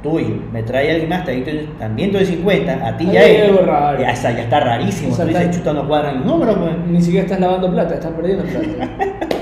tuyo, 0.03 0.35
me 0.53 0.63
trae 0.63 0.91
alguien 0.91 1.09
más, 1.09 1.25
te- 1.25 1.67
también 1.79 2.11
doy 2.11 2.25
50, 2.25 2.87
a 2.87 2.97
ti 2.97 3.07
Ahí 3.07 3.13
ya 3.13 3.25
es. 3.25 3.49
algo 3.49 3.61
raro. 3.65 3.99
Ya, 3.99 4.11
está, 4.11 4.31
ya 4.31 4.43
está 4.43 4.59
rarísimo. 4.59 5.11
O 5.13 5.15
sea, 5.15 5.25
tú 5.25 5.29
dices, 5.31 5.57
chuta, 5.57 5.73
no 5.73 5.87
cuadran 5.87 6.17
los 6.17 6.25
números, 6.25 6.57
pues. 6.57 6.71
Ni 6.87 7.01
siquiera 7.01 7.25
estás 7.25 7.39
lavando 7.39 7.71
plata, 7.71 7.95
estás 7.95 8.11
perdiendo 8.11 8.43
plata. 8.43 8.89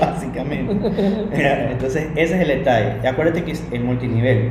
básicamente. 0.00 0.72
Entonces, 1.70 2.08
ese 2.16 2.34
es 2.34 2.40
el 2.40 2.48
detalle. 2.48 3.06
Acuérdate 3.08 3.44
que 3.44 3.52
es 3.52 3.66
el 3.72 3.84
multinivel, 3.84 4.50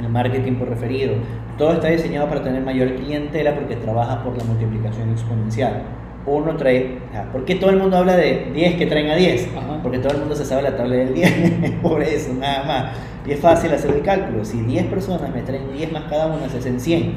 el 0.00 0.08
marketing 0.08 0.54
por 0.54 0.68
referido, 0.68 1.14
todo 1.58 1.72
está 1.74 1.88
diseñado 1.88 2.28
para 2.28 2.42
tener 2.42 2.62
mayor 2.62 2.94
clientela 2.96 3.54
porque 3.54 3.76
trabaja 3.76 4.22
por 4.22 4.36
la 4.36 4.44
multiplicación 4.44 5.10
exponencial. 5.10 5.82
Uno 6.26 6.56
trae, 6.56 6.98
¿por 7.32 7.44
qué 7.44 7.54
todo 7.56 7.70
el 7.70 7.76
mundo 7.76 7.98
habla 7.98 8.16
de 8.16 8.46
10 8.54 8.74
que 8.76 8.86
traen 8.86 9.10
a 9.10 9.14
10? 9.16 9.48
Ajá. 9.56 9.78
Porque 9.82 9.98
todo 9.98 10.14
el 10.14 10.20
mundo 10.20 10.34
se 10.34 10.44
sabe 10.44 10.62
la 10.62 10.74
tabla 10.76 10.96
del 10.96 11.14
10, 11.14 11.32
por 11.82 12.02
eso, 12.02 12.32
nada 12.34 12.64
más. 12.64 12.84
Y 13.26 13.32
es 13.32 13.40
fácil 13.40 13.72
hacer 13.72 13.90
el 13.90 14.02
cálculo. 14.02 14.44
Si 14.44 14.60
10 14.60 14.86
personas 14.86 15.32
me 15.32 15.42
traen 15.42 15.72
10 15.72 15.92
más 15.92 16.04
cada 16.04 16.26
una, 16.26 16.48
se 16.48 16.58
hacen 16.58 16.78
100. 16.78 17.14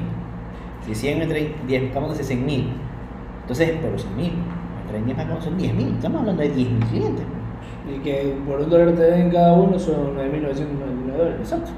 Si 0.85 0.95
100 0.95 1.19
me 1.19 1.27
traen 1.27 1.53
10, 1.67 1.83
estamos 1.83 2.11
hablando 2.11 2.17
de 2.17 2.23
100 2.23 2.45
mil. 2.45 2.69
Entonces, 3.41 3.73
pero 3.81 3.97
100 3.97 4.15
mil, 4.15 4.31
me 4.31 4.89
traen 4.89 5.05
10 5.05 5.17
más 5.17 5.43
son 5.43 5.57
10 5.57 5.73
mil. 5.73 5.87
Estamos 5.95 6.21
hablando 6.21 6.41
de 6.41 6.49
10 6.49 6.69
mil 6.69 6.85
clientes. 6.85 7.25
Y 7.93 7.99
que 7.99 8.35
por 8.45 8.59
un 8.59 8.69
dólar 8.69 8.95
te 8.95 9.03
den 9.03 9.31
cada 9.31 9.53
uno 9.53 9.77
son 9.77 10.15
9.999 10.17 11.17
dólares. 11.17 11.39
Exacto. 11.39 11.71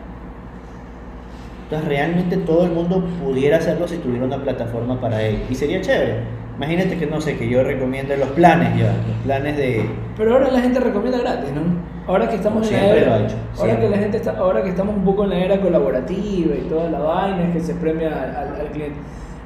Entonces 1.64 1.88
realmente 1.88 2.38
todo 2.38 2.64
el 2.66 2.72
mundo 2.72 3.04
pudiera 3.24 3.58
hacerlo 3.58 3.88
si 3.88 3.98
tuviera 3.98 4.26
una 4.26 4.42
plataforma 4.42 5.00
para 5.00 5.22
ello. 5.24 5.40
Y 5.50 5.56
sería 5.56 5.82
chévere. 5.82 6.39
Imagínate 6.60 6.98
que 6.98 7.06
no 7.08 7.22
sé, 7.22 7.38
que 7.38 7.48
yo 7.48 7.64
recomiende 7.64 8.18
los 8.18 8.30
planes 8.30 8.78
ya, 8.78 8.88
los 8.88 9.18
planes 9.24 9.56
de... 9.56 9.86
Pero 10.18 10.34
ahora 10.34 10.52
la 10.52 10.60
gente 10.60 10.80
recomienda 10.82 11.18
gratis, 11.20 11.50
¿no? 11.56 11.62
Ahora 12.06 12.28
que 12.28 12.36
estamos 12.36 12.70
en 12.70 12.76
la 12.78 12.88
era, 12.98 13.06
lo 13.08 13.14
ha 13.14 13.20
hecho, 13.26 13.36
ahora 13.60 13.80
que 13.80 13.90
la 13.90 13.98
gente 13.98 14.18
está, 14.18 14.32
ahora 14.38 14.64
que 14.64 14.70
estamos 14.70 14.96
un 14.96 15.06
poco 15.06 15.24
en 15.24 15.30
la 15.30 15.38
era 15.40 15.62
colaborativa 15.62 16.56
y 16.56 16.68
toda 16.68 16.90
la 16.90 17.00
vaina 17.00 17.44
es 17.48 17.54
que 17.54 17.60
se 17.62 17.74
premia 17.76 18.10
al, 18.10 18.36
al- 18.36 18.62
al 18.62 18.68
cliente. 18.74 18.98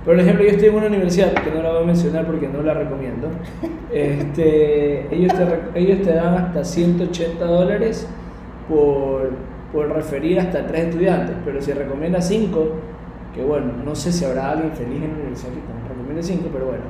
Por 0.04 0.20
ejemplo, 0.20 0.44
yo 0.44 0.50
estoy 0.52 0.70
en 0.70 0.76
una 0.76 0.88
universidad 0.88 1.32
que 1.34 1.52
no 1.52 1.62
la 1.62 1.72
voy 1.72 1.84
a 1.84 1.86
mencionar 1.86 2.26
porque 2.26 2.48
no 2.50 2.62
la 2.64 2.74
recomiendo. 2.74 3.28
Este, 3.94 5.14
ellos, 5.16 5.32
te, 5.36 5.80
ellos 5.80 6.02
te 6.02 6.14
dan 6.16 6.34
hasta 6.34 6.64
180 6.64 7.46
dólares 7.46 8.08
por, 8.68 9.30
por 9.72 9.90
referir 9.94 10.40
hasta 10.40 10.66
tres 10.66 10.86
estudiantes, 10.88 11.36
pero 11.46 11.62
si 11.62 11.72
recomiendas 11.74 12.28
5, 12.28 12.68
que 13.36 13.44
bueno, 13.44 13.68
no 13.86 13.94
sé 13.96 14.12
si 14.12 14.26
habrá 14.26 14.52
alguien 14.52 14.72
feliz 14.74 14.96
en 15.04 15.10
la 15.10 15.16
universidad 15.16 15.52
que 15.54 15.60
también 15.60 15.83
recomiende 16.14 16.24
5, 16.24 16.50
pero 16.52 16.66
bueno, 16.66 16.84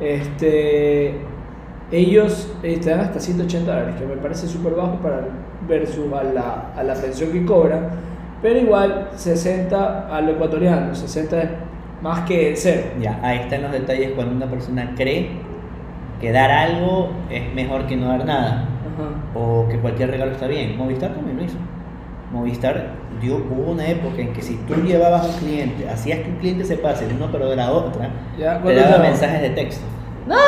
este, 0.00 1.14
ellos 1.90 2.52
dan 2.84 3.00
hasta 3.00 3.20
180 3.20 3.70
dólares, 3.70 3.96
que 3.98 4.06
me 4.06 4.16
parece 4.16 4.46
súper 4.46 4.74
bajo 4.74 4.96
para 4.96 5.28
versus 5.66 6.12
a 6.12 6.22
la, 6.22 6.72
a 6.76 6.82
la 6.82 6.94
pensión 6.94 7.32
que 7.32 7.44
cobran, 7.44 7.88
pero 8.40 8.58
igual 8.58 9.10
60 9.16 10.14
al 10.14 10.28
ecuatoriano, 10.28 10.94
60 10.94 11.42
es 11.42 11.50
más 12.02 12.20
que 12.20 12.54
cero. 12.56 12.82
Ya, 13.00 13.18
ahí 13.22 13.38
están 13.40 13.62
los 13.62 13.72
detalles 13.72 14.12
cuando 14.12 14.34
una 14.36 14.46
persona 14.46 14.94
cree 14.96 15.30
que 16.20 16.32
dar 16.32 16.50
algo 16.50 17.10
es 17.30 17.52
mejor 17.54 17.86
que 17.86 17.96
no 17.96 18.08
dar 18.08 18.24
nada. 18.24 18.68
Ajá. 18.88 19.38
o 19.38 19.68
que 19.68 19.78
cualquier 19.78 20.10
regalo 20.10 20.32
está 20.32 20.46
bien. 20.46 20.76
Movistar 20.76 21.12
también 21.12 21.36
lo 21.36 21.44
hizo. 21.44 21.56
Movistar 22.32 22.90
dio, 23.22 23.36
hubo 23.36 23.72
una 23.72 23.86
época 23.88 24.20
en 24.20 24.32
que 24.34 24.42
si 24.42 24.54
tú 24.66 24.74
llevabas 24.84 25.22
a 25.24 25.28
un 25.28 25.32
cliente, 25.38 25.88
hacías 25.88 26.18
que 26.20 26.28
un 26.30 26.36
cliente 26.36 26.64
se 26.64 26.76
pase 26.76 27.06
de 27.06 27.14
una 27.14 27.26
operadora 27.26 27.66
a 27.66 27.72
otra, 27.72 28.10
Ya, 28.38 28.56
te 28.56 28.62
¿cuánto 28.62 28.80
daba 28.82 28.98
mensajes 28.98 29.40
de 29.42 29.50
texto. 29.50 29.84
Nada, 30.26 30.42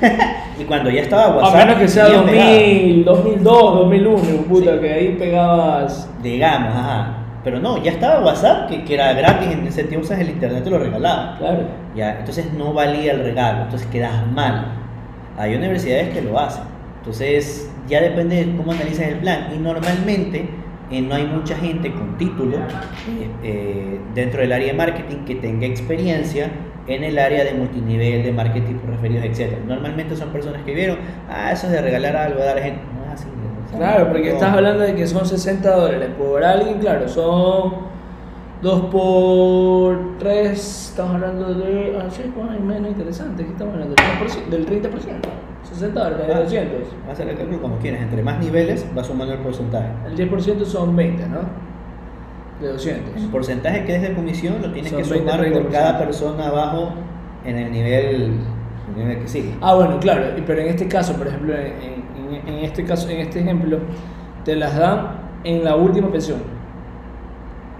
pues. 0.00 0.12
Y 0.60 0.64
cuando 0.64 0.88
ya 0.90 1.02
estaba 1.02 1.24
A 1.24 1.36
WhatsApp, 1.36 1.54
menos 1.66 1.78
que 1.80 1.88
sea 1.88 2.08
ya 2.08 2.24
pegaba. 2.24 2.50
2000, 2.50 3.04
2002, 3.04 3.74
2001, 3.74 4.42
puta, 4.48 4.72
Sí. 4.74 4.78
que 4.80 4.92
ahí 4.92 5.16
pegabas. 5.18 6.10
Digamos, 6.22 6.74
ajá. 6.74 7.16
Pero 7.44 7.58
no, 7.60 7.82
ya 7.82 7.92
estaba 7.92 8.24
WhatsApp, 8.24 8.68
que, 8.68 8.84
que 8.84 8.94
era 8.94 9.12
gratis, 9.14 9.48
en 9.50 9.66
ese 9.66 9.84
tiempo 9.84 10.04
usas 10.06 10.20
el 10.20 10.30
internet, 10.30 10.64
te 10.64 10.70
lo 10.70 10.78
regalaba. 10.78 11.36
Claro. 11.38 11.60
Ya, 11.94 12.18
entonces 12.18 12.52
no 12.54 12.72
valía 12.74 13.12
el 13.12 13.22
regalo, 13.24 13.62
entonces 13.62 13.86
quedas 13.88 14.26
mal. 14.32 14.66
Hay 15.38 15.54
universidades 15.54 16.10
que 16.10 16.20
lo 16.22 16.38
hacen. 16.38 16.64
Entonces 16.98 17.70
ya 17.88 18.00
depende 18.02 18.44
de 18.44 18.56
cómo 18.56 18.72
analizas 18.72 19.06
el 19.08 19.16
plan. 19.18 19.48
Y 19.54 19.58
normalmente 19.58 20.48
eh, 20.90 21.00
no 21.02 21.14
hay 21.14 21.24
mucha 21.24 21.56
gente 21.56 21.92
con 21.92 22.18
título 22.18 22.56
eh, 22.56 23.30
eh, 23.44 24.00
dentro 24.14 24.40
del 24.40 24.52
área 24.52 24.66
de 24.68 24.72
marketing 24.72 25.24
que 25.24 25.36
tenga 25.36 25.66
experiencia 25.66 26.50
en 26.88 27.04
el 27.04 27.16
área 27.18 27.44
de 27.44 27.54
multinivel, 27.54 28.24
de 28.24 28.32
marketing 28.32 28.74
por 28.74 28.90
referidos, 28.90 29.24
etc. 29.24 29.58
Normalmente 29.66 30.16
son 30.16 30.30
personas 30.30 30.62
que 30.62 30.74
vieron, 30.74 30.98
ah, 31.28 31.52
eso 31.52 31.66
es 31.68 31.74
de 31.74 31.82
regalar 31.82 32.16
algo, 32.16 32.40
dar 32.40 32.58
gente. 32.58 32.80
No 32.96 33.04
es 33.04 33.20
así. 33.20 33.28
Claro, 33.76 34.08
porque 34.08 34.30
no. 34.30 34.34
estás 34.34 34.52
hablando 34.52 34.82
de 34.82 34.96
que 34.96 35.06
son 35.06 35.24
60 35.24 35.76
dólares 35.76 36.08
por 36.18 36.42
alguien, 36.42 36.80
claro, 36.80 37.08
son 37.08 37.72
2 38.62 38.80
por 38.86 40.18
3, 40.18 40.88
estamos 40.90 41.14
hablando 41.14 41.54
de. 41.54 41.96
Ah, 42.00 42.10
sí, 42.10 42.22
hay 42.24 42.60
menos 42.60 42.90
interesante, 42.90 43.44
¿qué 43.44 43.52
estamos 43.52 43.74
hablando? 43.74 43.94
Del 44.50 44.66
30%, 44.66 44.82
del 44.82 44.82
30%, 44.82 44.90
60 45.64 46.02
dólares, 46.04 46.26
Ah. 46.34 46.40
200. 46.40 46.78
Haz 47.10 47.20
el 47.20 47.36
cálculo 47.36 47.60
como 47.62 47.76
quieras, 47.78 48.02
entre 48.02 48.22
más 48.22 48.38
niveles 48.40 48.84
va 48.96 49.04
sumando 49.04 49.34
el 49.34 49.40
porcentaje. 49.40 49.88
El 50.06 50.16
10% 50.16 50.64
son 50.64 50.96
20, 50.96 51.26
¿no? 51.28 51.38
De 52.60 52.68
200. 52.72 53.22
El 53.22 53.28
porcentaje 53.30 53.84
que 53.84 53.96
es 53.96 54.02
de 54.02 54.12
comisión 54.14 54.56
lo 54.62 54.70
tienes 54.72 54.90
Son 54.90 55.02
que 55.02 55.08
20, 55.08 55.18
sumar 55.30 55.36
por 55.52 55.62
30%. 55.62 55.70
cada 55.72 55.98
persona 55.98 56.46
abajo 56.48 56.90
en 57.44 57.56
el 57.58 57.72
nivel, 57.72 58.32
el 58.90 58.96
nivel 58.96 59.18
que 59.20 59.28
sigue. 59.28 59.54
Ah, 59.60 59.74
bueno, 59.74 59.98
claro, 60.00 60.24
pero 60.46 60.60
en 60.60 60.68
este 60.68 60.86
caso, 60.88 61.14
por 61.14 61.26
ejemplo, 61.28 61.54
en, 61.54 61.64
en- 61.64 62.48
en 62.48 62.64
este 62.64 62.84
caso, 62.84 63.08
en 63.08 63.18
este 63.20 63.40
ejemplo, 63.40 63.78
te 64.44 64.56
las 64.56 64.76
dan 64.76 65.20
en 65.44 65.64
la 65.64 65.74
última 65.76 66.10
pensión. 66.10 66.38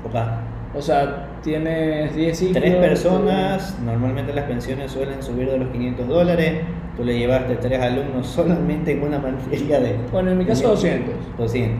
Opa. 0.06 0.40
O 0.76 0.80
sea, 0.80 1.26
tienes 1.42 2.14
10 2.14 2.38
ciclos. 2.38 2.62
Tres 2.62 2.76
personas, 2.76 3.76
normalmente 3.84 4.32
las 4.32 4.44
pensiones 4.44 4.92
suelen 4.92 5.22
subir 5.22 5.50
de 5.50 5.58
los 5.58 5.68
500 5.70 6.06
dólares. 6.08 6.60
Tú 6.96 7.04
le 7.04 7.18
llevaste 7.18 7.56
tres 7.56 7.80
alumnos 7.80 8.26
solamente 8.28 8.92
en 8.92 9.02
una 9.02 9.18
materia 9.18 9.80
de 9.80 9.96
Bueno, 10.12 10.30
en 10.30 10.38
mi 10.38 10.44
caso 10.44 10.68
200. 10.68 11.14
200. 11.38 11.78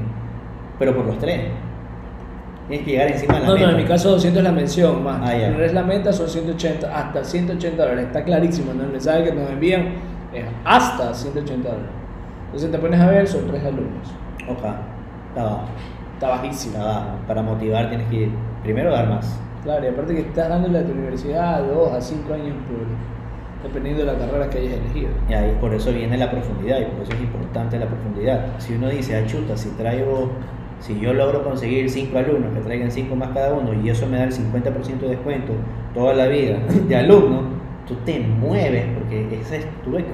Pero 0.78 0.96
por 0.96 1.06
los 1.06 1.18
tres. 1.18 1.40
Tienes 2.68 2.86
que 2.86 2.92
llegar 2.92 3.08
encima 3.10 3.34
de 3.34 3.40
la 3.40 3.46
No, 3.46 3.54
meta. 3.54 3.66
no, 3.66 3.72
en 3.72 3.76
mi 3.78 3.84
caso 3.84 4.10
200 4.10 4.38
es 4.38 4.44
la 4.44 4.52
mención, 4.52 5.02
más. 5.04 5.20
Ah. 5.22 5.36
No 5.50 5.62
es 5.64 5.72
la 5.72 5.82
meta, 5.82 6.12
son 6.12 6.28
180, 6.28 6.96
hasta 6.96 7.24
180 7.24 7.82
dólares. 7.82 8.06
Está 8.06 8.22
clarísimo, 8.24 8.72
¿no? 8.72 8.84
El 8.84 8.90
mensaje 8.90 9.24
que 9.24 9.32
nos 9.32 9.50
envían 9.50 9.88
es 10.32 10.44
hasta 10.64 11.12
180 11.12 11.68
dólares. 11.68 11.90
Entonces 12.46 12.70
te 12.70 12.78
pones 12.78 13.00
a 13.00 13.06
ver, 13.10 13.26
son 13.28 13.46
tres 13.48 13.64
alumnos. 13.64 14.08
Opa. 14.48 14.76
Está. 15.30 15.58
Está 16.20 16.32
bajísimo. 16.32 16.76
Está 16.76 16.86
bajo. 16.86 17.08
Para 17.26 17.40
motivar 17.40 17.88
tienes 17.88 18.06
que 18.08 18.28
primero 18.62 18.92
dar 18.92 19.08
más. 19.08 19.40
Claro, 19.62 19.82
y 19.86 19.88
aparte 19.88 20.14
que 20.14 20.20
estás 20.20 20.50
dándole 20.50 20.80
a 20.80 20.84
tu 20.84 20.92
universidad 20.92 21.64
2 21.64 21.92
a 21.94 21.98
5 21.98 22.34
años 22.34 22.56
por, 22.68 23.66
dependiendo 23.66 24.04
de 24.04 24.12
la 24.12 24.18
carrera 24.18 24.50
que 24.50 24.58
hayas 24.58 24.74
elegido. 24.74 25.08
Y 25.30 25.32
ahí 25.32 25.56
por 25.58 25.72
eso 25.72 25.90
viene 25.90 26.18
la 26.18 26.30
profundidad 26.30 26.78
y 26.78 26.84
por 26.84 27.04
eso 27.04 27.12
es 27.12 27.20
importante 27.20 27.78
la 27.78 27.86
profundidad. 27.86 28.48
Si 28.58 28.74
uno 28.74 28.90
dice, 28.90 29.16
ah, 29.16 29.26
chuta, 29.26 29.56
si 29.56 29.70
traigo, 29.70 30.30
si 30.78 31.00
yo 31.00 31.14
logro 31.14 31.42
conseguir 31.42 31.88
5 31.88 32.18
alumnos 32.18 32.52
que 32.52 32.60
traigan 32.60 32.90
5 32.90 33.16
más 33.16 33.30
cada 33.30 33.54
uno 33.54 33.72
y 33.72 33.88
eso 33.88 34.06
me 34.06 34.18
da 34.18 34.24
el 34.24 34.32
50% 34.32 34.98
de 34.98 35.08
descuento 35.08 35.54
toda 35.94 36.12
la 36.12 36.26
vida 36.26 36.58
de 36.86 36.96
alumno, 36.96 37.44
tú 37.88 37.94
te 38.04 38.20
mueves 38.20 38.84
porque 38.92 39.40
esa 39.40 39.56
es 39.56 39.66
tu 39.82 39.92
beca. 39.92 40.10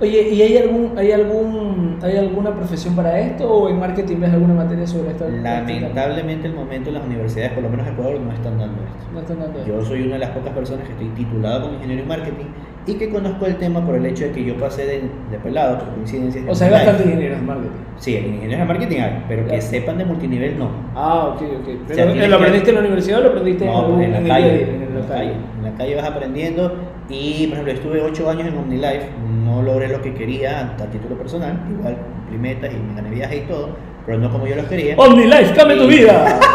Oye, 0.00 0.30
¿y 0.30 0.40
hay 0.40 0.56
algún, 0.56 0.96
hay 0.96 1.12
algún, 1.12 1.98
hay 2.02 2.16
alguna 2.16 2.54
profesión 2.54 2.96
para 2.96 3.20
esto 3.20 3.46
o 3.52 3.68
en 3.68 3.78
marketing 3.78 4.16
ves 4.20 4.32
alguna 4.32 4.54
materia 4.54 4.86
sobre 4.86 5.10
esto? 5.10 5.26
Lamentablemente 5.28 6.46
el 6.48 6.54
momento 6.54 6.90
las 6.90 7.04
universidades, 7.04 7.52
por 7.52 7.62
lo 7.64 7.68
menos 7.68 7.86
en 7.86 7.92
Ecuador, 7.92 8.18
no 8.18 8.32
están 8.32 8.58
dando 8.58 8.78
esto. 8.82 9.04
No 9.12 9.20
están 9.20 9.40
dando 9.40 9.58
esto. 9.58 9.70
Yo 9.70 9.84
soy 9.84 10.02
una 10.04 10.14
de 10.14 10.20
las 10.20 10.30
pocas 10.30 10.54
personas 10.54 10.86
que 10.86 10.92
estoy 10.92 11.08
titulado 11.08 11.62
como 11.62 11.74
ingeniero 11.74 12.02
en 12.02 12.08
marketing 12.08 12.46
y 12.86 12.94
que 12.94 13.10
conozco 13.10 13.44
el 13.44 13.56
tema 13.56 13.84
por 13.84 13.94
el 13.94 14.06
hecho 14.06 14.24
de 14.24 14.32
que 14.32 14.42
yo 14.42 14.56
pasé 14.56 14.86
de, 14.86 15.00
de 15.30 15.38
pelado, 15.42 15.78
por 15.80 15.88
coincidencias. 15.94 16.44
O 16.48 16.54
sea, 16.54 16.68
hay 16.68 16.72
bastantes 16.72 17.04
ingenieros 17.06 17.38
en 17.38 17.46
marketing. 17.46 17.70
Sí, 17.98 18.16
el 18.16 18.26
ingeniero 18.26 18.62
de 18.62 18.64
marketing 18.68 19.00
hay, 19.00 19.24
pero 19.28 19.42
que 19.42 19.48
Claro. 19.50 19.62
sepan 19.62 19.98
de 19.98 20.04
multinivel 20.06 20.58
no. 20.58 20.70
Ah, 20.94 21.34
ok, 21.34 21.42
ok. 21.42 21.66
sea, 21.66 21.76
Pero, 21.88 22.12
tienes 22.12 22.30
¿Lo 22.30 22.38
que- 22.38 22.42
aprendiste 22.42 22.70
en 22.70 22.74
la 22.76 22.80
universidad 22.80 23.18
o 23.18 23.22
lo 23.24 23.28
aprendiste 23.28 23.64
en, 23.66 23.70
No, 23.70 23.78
algún- 23.80 24.00
en 24.02 24.12
la 24.12 24.18
el 24.20 24.28
calle, 24.28 24.44
a 24.50 24.54
día, 24.54 24.66
en 24.66 24.82
en 24.82 24.94
la 25.00 25.06
calle? 25.06 25.32
En 25.58 25.62
la 25.64 25.72
calle 25.76 25.94
vas 25.96 26.04
aprendiendo 26.06 26.72
y, 27.10 27.46
por 27.48 27.54
ejemplo, 27.58 27.72
estuve 27.72 28.00
8 28.02 28.30
años 28.30 28.48
en 28.48 28.56
OmniLife, 28.56 29.08
no 29.44 29.62
logré 29.62 29.88
lo 29.88 30.00
que 30.00 30.14
quería 30.14 30.74
a 30.80 30.86
título 30.86 31.16
personal, 31.16 31.58
igual 31.70 31.96
cumplí 31.96 32.38
metas 32.38 32.70
y 32.72 32.76
me 32.76 32.94
gané 32.94 33.10
viaje 33.10 33.36
y 33.38 33.40
todo, 33.42 33.70
pero 34.06 34.18
no 34.18 34.30
como 34.30 34.46
yo 34.46 34.56
los 34.56 34.66
quería. 34.66 34.94
OmniLife, 34.96 35.52
cambia 35.54 35.76
tu 35.76 35.84
Y- 35.84 35.88
vida. 35.88 36.40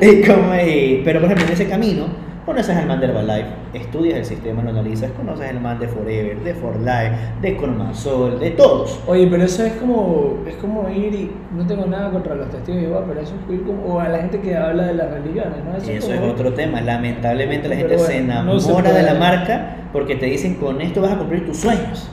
Y 0.00 0.22
como, 0.26 0.52
eh, 0.54 1.00
pero 1.04 1.20
por 1.20 1.26
ejemplo, 1.26 1.46
en 1.46 1.52
ese 1.52 1.68
camino, 1.68 2.06
conoces 2.44 2.76
al 2.76 2.86
man 2.86 3.00
de 3.00 3.06
Herbalife, 3.06 3.48
estudias 3.74 4.18
el 4.18 4.24
sistema, 4.24 4.62
lo 4.62 4.70
analizas, 4.70 5.10
conoces 5.12 5.48
al 5.48 5.60
man 5.60 5.78
de 5.78 5.88
Forever, 5.88 6.40
de 6.40 6.54
For 6.54 6.76
Life, 6.76 7.12
de 7.40 7.56
Colmasol, 7.56 8.38
de 8.40 8.50
todos. 8.50 9.00
Oye, 9.06 9.26
pero 9.30 9.44
eso 9.44 9.64
es 9.64 9.74
como, 9.74 10.38
es 10.46 10.54
como 10.56 10.88
ir 10.90 11.14
y 11.14 11.30
no 11.56 11.66
tengo 11.66 11.86
nada 11.86 12.10
contra 12.10 12.34
los 12.34 12.50
testigos 12.50 12.80
de 12.80 12.86
Jehová, 12.88 13.04
pero 13.06 13.20
eso 13.20 13.34
es 13.48 13.54
ir 13.54 13.62
como, 13.62 13.84
o 13.94 14.00
a 14.00 14.08
la 14.08 14.18
gente 14.18 14.40
que 14.40 14.56
habla 14.56 14.86
de 14.86 14.94
las 14.94 15.10
religiones, 15.10 15.58
¿no? 15.64 15.76
Eso 15.76 15.90
es 16.12 16.18
como- 16.20 16.32
otro 16.32 16.52
tema. 16.54 16.80
Lamentablemente 16.80 17.68
la 17.68 17.76
gente 17.76 17.98
se 17.98 18.18
enamora 18.18 18.54
no 18.54 18.60
se 18.60 18.92
de 18.92 19.02
la 19.02 19.14
marca 19.14 19.76
porque 19.92 20.16
te 20.16 20.26
dicen 20.26 20.56
con 20.56 20.80
esto 20.80 21.00
vas 21.00 21.12
a 21.12 21.18
cumplir 21.18 21.46
tus 21.46 21.58
sueños. 21.58 22.08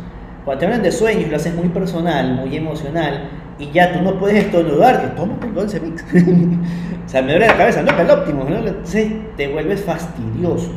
Cuando 0.45 0.59
te 0.59 0.65
hablan 0.65 0.83
de 0.83 0.91
sueños 0.91 1.29
lo 1.29 1.35
haces 1.35 1.53
muy 1.55 1.69
personal, 1.69 2.33
muy 2.35 2.55
emocional 2.55 3.29
y 3.59 3.69
ya 3.71 3.91
tú 3.93 4.01
no 4.01 4.17
puedes 4.17 4.45
estornudar, 4.45 5.01
que 5.01 5.07
tómate 5.09 5.47
el 5.47 5.53
Golden 5.53 5.83
Mix. 5.83 6.03
o 7.05 7.09
sea, 7.09 7.21
me 7.21 7.31
duele 7.33 7.47
la 7.47 7.57
cabeza, 7.57 7.81
no, 7.81 7.91
pero 7.95 8.01
el 8.13 8.19
óptimo, 8.19 8.45
¿no? 8.49 8.57
Entonces 8.57 9.11
te 9.35 9.49
vuelves 9.49 9.83
fastidioso 9.83 10.71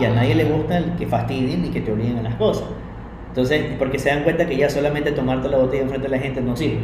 y 0.00 0.04
a 0.04 0.10
nadie 0.10 0.34
le 0.34 0.44
gusta 0.44 0.78
el 0.78 0.96
que 0.96 1.06
fastidien 1.06 1.62
ni 1.62 1.68
que 1.70 1.80
te 1.80 1.92
obliguen 1.92 2.18
a 2.18 2.22
las 2.22 2.34
cosas. 2.34 2.64
Entonces, 3.28 3.62
porque 3.78 3.98
se 3.98 4.10
dan 4.10 4.22
cuenta 4.24 4.46
que 4.46 4.56
ya 4.56 4.68
solamente 4.68 5.12
tomarte 5.12 5.48
la 5.48 5.58
botella 5.58 5.82
enfrente 5.82 6.08
de 6.08 6.16
la 6.16 6.22
gente 6.22 6.40
no 6.40 6.56
sirve. 6.56 6.82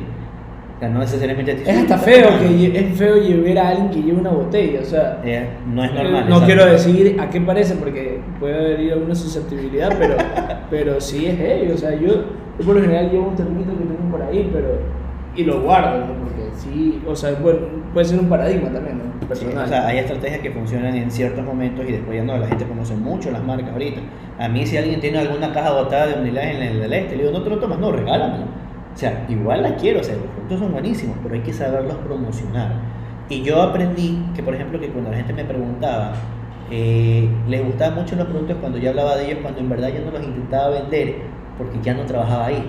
O 0.77 0.81
sea, 0.81 0.89
no 0.89 1.01
necesariamente 1.01 1.55
te 1.55 1.71
Es 1.71 1.79
hasta 1.79 1.99
feo 1.99 2.29
que 2.39 2.79
es 2.79 2.97
feo 2.99 3.17
llevar 3.17 3.59
a 3.59 3.69
alguien 3.69 3.91
que 3.91 4.03
lleve 4.03 4.21
una 4.21 4.31
botella, 4.31 4.81
o 4.81 4.85
sea, 4.85 5.21
Eh, 5.25 5.47
no 5.67 5.85
es 5.85 5.93
normal. 5.93 6.29
no 6.29 6.41
quiero 6.47 6.65
decir 6.65 7.17
a 7.21 7.29
qué 7.29 7.41
parece 7.41 7.75
porque 7.75 8.21
puede 8.39 8.55
haber 8.55 8.93
alguna 8.95 9.15
susceptibilidad, 9.15 9.95
pero, 9.99 10.15
pero 10.71 11.01
sí 11.01 11.27
es 11.27 11.37
heavy, 11.37 11.73
o 11.73 11.77
sea, 11.77 11.93
yo, 11.95 12.09
yo 12.59 12.65
por 12.65 12.77
lo 12.77 12.81
general 12.83 13.11
llevo 13.11 13.29
un 13.29 13.37
termito 13.37 13.73
que 13.73 13.85
tengo 13.85 14.11
por 14.11 14.23
ahí, 14.23 14.49
pero 14.53 14.79
y 15.41 15.45
lo 15.45 15.61
guardo, 15.63 16.07
¿no? 16.07 16.15
Porque 16.25 16.51
sí, 16.57 17.03
o 17.07 17.15
sea, 17.15 17.33
bueno, 17.41 17.61
puede 17.93 18.07
ser 18.07 18.21
un 18.21 18.29
paradigma 18.29 18.71
también, 18.71 18.99
¿no? 18.99 19.05
Sí, 19.21 19.27
Personal. 19.27 19.65
o 19.65 19.69
sea, 19.69 19.87
hay 19.87 19.99
estrategias 19.99 20.41
que 20.41 20.51
funcionan 20.51 20.95
en 20.95 21.11
ciertos 21.11 21.45
momentos 21.45 21.85
y 21.89 21.93
después 21.93 22.17
ya 22.17 22.25
no. 22.25 22.37
La 22.37 22.47
gente 22.47 22.65
conoce 22.67 22.95
mucho 22.95 23.31
las 23.31 23.43
marcas 23.43 23.71
ahorita. 23.71 24.01
A 24.39 24.49
mí, 24.49 24.67
si 24.67 24.77
alguien 24.77 25.01
tiene 25.01 25.19
alguna 25.19 25.53
caja 25.53 25.73
botada 25.73 26.07
de 26.09 26.21
unidades 26.21 26.57
en 26.57 26.63
el 26.63 26.81
del 26.81 26.93
este, 26.93 27.17
le 27.17 27.25
digo, 27.25 27.39
no 27.39 27.45
te 27.45 27.51
lo 27.51 27.59
tomas, 27.59 27.79
no, 27.79 27.93
regálamelo. 27.93 28.45
O 28.93 28.97
sea, 28.97 29.25
igual 29.29 29.63
la 29.63 29.77
quiero, 29.77 30.01
o 30.01 30.05
sea, 30.05 30.17
los 30.17 30.25
productos 30.27 30.59
son 30.59 30.73
buenísimos, 30.73 31.17
pero 31.23 31.35
hay 31.35 31.43
que 31.43 31.53
saberlos 31.53 31.95
promocionar. 31.99 32.73
Y 33.29 33.43
yo 33.43 33.63
aprendí 33.63 34.19
que, 34.35 34.43
por 34.43 34.55
ejemplo, 34.55 34.81
que 34.81 34.89
cuando 34.89 35.11
la 35.11 35.17
gente 35.19 35.33
me 35.33 35.45
preguntaba, 35.45 36.13
eh, 36.71 37.29
les 37.49 37.65
gustaban 37.65 37.95
mucho 37.95 38.17
los 38.17 38.27
productos 38.27 38.57
cuando 38.61 38.79
yo 38.79 38.91
hablaba 38.91 39.17
de 39.17 39.27
ellos, 39.27 39.39
cuando 39.43 39.61
en 39.61 39.69
verdad 39.69 39.89
yo 39.89 40.05
no 40.05 40.11
los 40.11 40.23
intentaba 40.25 40.71
vender, 40.71 41.17
porque 41.57 41.79
ya 41.83 41.95
no 41.95 42.03
trabajaba 42.03 42.47
ahí. 42.47 42.65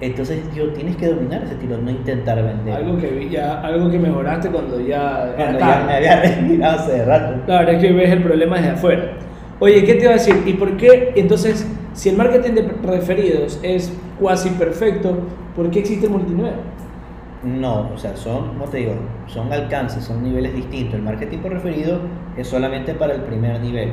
Entonces, 0.00 0.40
yo 0.54 0.68
tienes 0.72 0.96
que 0.96 1.08
dominar 1.08 1.42
ese 1.44 1.54
estilo, 1.54 1.78
no 1.78 1.90
intentar 1.90 2.42
vender. 2.42 2.74
algo 2.74 2.98
que 2.98 3.08
vi 3.08 3.30
ya, 3.30 3.60
algo 3.60 3.90
que 3.90 3.98
mejoraste 3.98 4.50
cuando 4.50 4.78
ya 4.80 5.32
Cuando 5.36 5.58
ya 5.58 5.84
me 5.86 5.94
había 5.94 6.20
retirado 6.22 6.78
hace 6.78 7.04
rato. 7.04 7.42
Claro, 7.46 7.70
es 7.70 7.80
que 7.80 7.92
ves 7.92 8.10
el 8.10 8.22
problema 8.22 8.56
desde 8.56 8.70
afuera. 8.70 9.12
Oye, 9.58 9.84
¿qué 9.84 9.94
te 9.94 10.02
iba 10.02 10.10
a 10.10 10.14
decir? 10.14 10.42
¿Y 10.44 10.52
por 10.52 10.76
qué 10.76 11.14
entonces, 11.16 11.66
si 11.94 12.10
el 12.10 12.16
marketing 12.16 12.52
de 12.52 12.62
referidos 12.82 13.58
es 13.62 13.90
cuasi 14.20 14.50
perfecto, 14.50 15.16
¿por 15.54 15.70
qué 15.70 15.78
existe 15.78 16.06
el 16.06 16.12
multinivel? 16.12 16.52
No, 17.42 17.90
o 17.94 17.96
sea, 17.96 18.16
son, 18.16 18.48
como 18.48 18.64
te 18.64 18.78
digo, 18.78 18.94
son 19.26 19.52
alcances, 19.52 20.04
son 20.04 20.22
niveles 20.22 20.54
distintos. 20.54 20.94
El 20.94 21.02
marketing 21.02 21.38
por 21.38 21.52
referido 21.52 22.00
es 22.36 22.48
solamente 22.48 22.92
para 22.92 23.14
el 23.14 23.22
primer 23.22 23.60
nivel. 23.60 23.92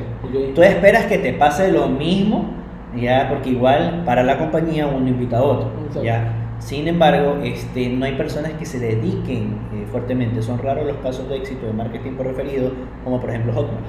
Tú 0.54 0.62
esperas 0.62 1.06
que 1.06 1.18
te 1.18 1.32
pase 1.32 1.70
lo 1.70 1.88
mismo, 1.88 2.50
ya, 2.96 3.28
porque 3.28 3.50
igual 3.50 4.02
para 4.04 4.22
la 4.22 4.38
compañía 4.38 4.86
uno 4.86 5.08
invita 5.08 5.38
a 5.38 5.42
otro, 5.42 5.70
ya. 6.02 6.40
Sin 6.58 6.88
embargo, 6.88 7.38
este, 7.42 7.88
no 7.90 8.06
hay 8.06 8.14
personas 8.14 8.52
que 8.52 8.64
se 8.64 8.78
dediquen 8.78 9.58
eh, 9.74 9.86
fuertemente. 9.90 10.40
Son 10.40 10.58
raros 10.58 10.86
los 10.86 10.96
casos 10.98 11.28
de 11.28 11.36
éxito 11.36 11.66
de 11.66 11.72
marketing 11.72 12.12
por 12.12 12.26
referido, 12.26 12.70
como 13.02 13.20
por 13.20 13.30
ejemplo 13.30 13.52
Hotmart. 13.52 13.84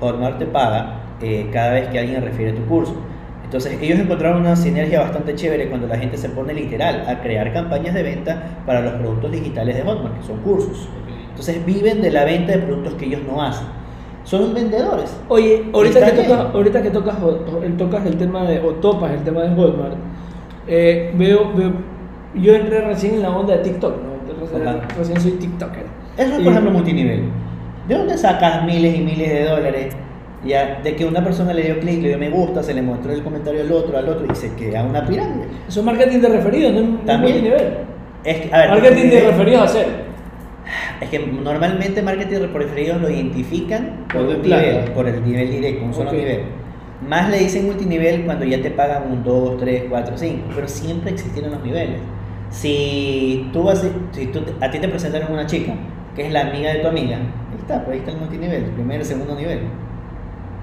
Hotmart 0.00 0.38
te 0.38 0.46
paga 0.46 1.00
eh, 1.22 1.48
cada 1.52 1.72
vez 1.72 1.88
que 1.88 1.98
alguien 1.98 2.22
refiere 2.22 2.52
tu 2.52 2.66
curso. 2.66 2.94
Entonces 3.44 3.80
ellos 3.80 3.98
encontraron 3.98 4.42
una 4.42 4.56
sinergia 4.56 5.00
bastante 5.00 5.34
chévere 5.34 5.70
cuando 5.70 5.86
la 5.86 5.96
gente 5.96 6.18
se 6.18 6.28
pone 6.28 6.52
literal 6.52 7.04
a 7.08 7.20
crear 7.22 7.50
campañas 7.52 7.94
de 7.94 8.02
venta 8.02 8.60
para 8.66 8.82
los 8.82 8.92
productos 8.94 9.32
digitales 9.32 9.76
de 9.76 9.82
Hotmart, 9.82 10.18
que 10.18 10.26
son 10.26 10.40
cursos. 10.40 10.86
Entonces 11.30 11.64
viven 11.64 12.02
de 12.02 12.10
la 12.10 12.24
venta 12.24 12.52
de 12.52 12.58
productos 12.58 12.94
que 12.94 13.06
ellos 13.06 13.22
no 13.26 13.40
hacen. 13.42 13.66
Son 14.28 14.52
vendedores. 14.52 15.16
Oye, 15.28 15.64
ahorita 15.72 16.04
que, 16.04 16.22
tocas, 16.22 16.54
ahorita 16.54 16.82
que 16.82 16.90
tocas, 16.90 17.14
el- 17.64 17.76
tocas 17.78 18.04
el 18.04 18.16
tema 18.18 18.42
de, 18.44 18.60
o 18.60 18.72
topas 18.74 19.12
el 19.12 19.20
tema 19.24 19.40
de 19.40 19.48
Hotmart, 19.56 19.94
eh, 20.66 21.12
veo, 21.16 21.50
veo, 21.56 21.72
yo 22.34 22.54
entré 22.54 22.82
recién 22.82 23.14
en 23.14 23.22
la 23.22 23.30
onda 23.30 23.56
de 23.56 23.62
TikTok, 23.62 23.94
¿no? 24.02 24.18
Recién, 24.46 24.80
recién 24.98 25.20
soy 25.20 25.30
TikToker. 25.32 25.84
Eso 26.18 26.34
es, 26.36 26.40
por 26.42 26.52
ejemplo, 26.52 26.70
multinivel. 26.72 27.22
¿De 27.88 27.94
dónde 27.94 28.18
sacas 28.18 28.64
miles 28.66 28.96
y 28.96 29.00
miles 29.00 29.30
de 29.32 29.44
dólares? 29.44 29.96
Ya, 30.44 30.78
de 30.84 30.94
que 30.94 31.06
una 31.06 31.24
persona 31.24 31.54
le 31.54 31.62
dio 31.62 31.80
clic, 31.80 32.02
le 32.02 32.08
dio 32.08 32.18
me 32.18 32.28
gusta, 32.28 32.62
se 32.62 32.74
le 32.74 32.82
mostró 32.82 33.10
el 33.12 33.22
comentario 33.22 33.62
al 33.62 33.72
otro, 33.72 33.96
al 33.96 34.08
otro, 34.10 34.26
y 34.30 34.34
se 34.36 34.50
crea 34.50 34.84
una 34.84 35.06
pirámide. 35.06 35.46
Eso 35.66 35.80
es 35.80 35.86
marketing 35.86 36.18
de 36.20 36.28
referidos, 36.28 36.72
no 36.74 36.80
es- 36.80 37.06
También. 37.06 37.32
multinivel. 37.32 37.74
Es 38.24 38.36
que, 38.42 38.54
a 38.54 38.58
ver, 38.58 38.68
Marketing 38.70 39.08
de 39.10 39.20
referidos 39.22 39.62
a 39.62 39.68
cero. 39.68 39.88
Es 41.00 41.08
que 41.08 41.18
normalmente 41.18 42.02
marketing 42.02 42.48
por 42.52 42.62
referidos 42.62 43.00
lo 43.00 43.08
identifican 43.10 44.04
por 44.12 44.26
Por 44.26 44.42
plata. 44.42 44.62
nivel, 44.62 44.90
por 44.92 45.08
el 45.08 45.24
nivel 45.24 45.50
directo, 45.50 45.84
un 45.84 45.94
solo 45.94 46.10
Ok. 46.10 46.16
nivel. 46.16 46.40
Más 47.08 47.30
le 47.30 47.38
dicen 47.38 47.66
multinivel 47.66 48.24
cuando 48.24 48.44
ya 48.44 48.60
te 48.60 48.70
pagan 48.70 49.04
un 49.12 49.22
2, 49.22 49.58
3, 49.58 49.84
4, 49.88 50.18
5, 50.18 50.42
pero 50.54 50.66
siempre 50.68 51.10
existieron 51.12 51.52
los 51.52 51.62
niveles. 51.62 52.00
Si 52.50 53.48
tú 53.52 53.62
vas, 53.62 53.86
si 54.12 54.26
tú, 54.26 54.40
a 54.60 54.70
ti 54.70 54.78
te 54.78 54.88
presentaron 54.88 55.32
una 55.32 55.46
chica 55.46 55.74
que 56.16 56.26
es 56.26 56.32
la 56.32 56.40
amiga 56.42 56.72
de 56.72 56.80
tu 56.80 56.88
amiga, 56.88 57.16
ahí 57.16 57.58
está, 57.60 57.84
pues 57.84 57.94
ahí 57.94 57.98
está 57.98 58.10
el 58.10 58.16
multinivel, 58.18 58.64
primer, 58.64 59.04
segundo 59.04 59.36
nivel. 59.36 59.60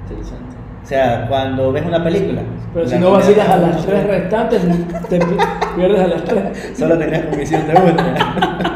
Interesante. 0.03 0.55
O 0.83 0.87
sea, 0.87 1.25
cuando 1.27 1.71
ves 1.71 1.83
una 1.85 2.03
película. 2.03 2.41
Pero 2.73 2.87
si 2.87 2.97
no 2.99 3.11
vacilas 3.11 3.47
a 3.49 3.53
primera- 3.55 3.75
las 3.77 3.85
tres 3.87 4.03
restantes, 4.07 4.61
te 5.09 5.19
pi- 5.19 5.25
pierdes 5.77 5.99
a 6.01 6.07
las 6.07 6.23
tres. 6.25 6.73
Solo 6.77 6.97
tenías 6.97 7.23
comisión 7.25 7.65
de 7.67 7.73
una. 7.73 8.74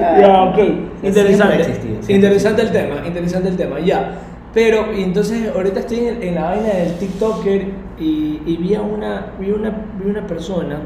Ya, 0.00 0.42
ok. 0.44 0.56
Siempre 0.56 1.08
Interesante. 1.08 1.60
existido, 1.60 1.98
interesante 2.08 2.62
el 2.62 2.70
tema, 2.72 3.06
interesante 3.06 3.48
el 3.48 3.56
tema, 3.56 3.80
ya. 3.80 4.18
Pero, 4.52 4.92
y 4.92 5.02
entonces, 5.02 5.50
ahorita 5.54 5.80
estoy 5.80 6.00
en, 6.00 6.22
en 6.22 6.34
la 6.34 6.42
vaina 6.42 6.68
del 6.68 6.94
TikToker 6.98 7.68
y, 7.98 8.40
y 8.44 8.56
vi, 8.56 8.74
a 8.74 8.82
una, 8.82 9.32
vi, 9.38 9.50
una, 9.52 9.70
vi 10.02 10.10
una 10.10 10.26
persona 10.26 10.80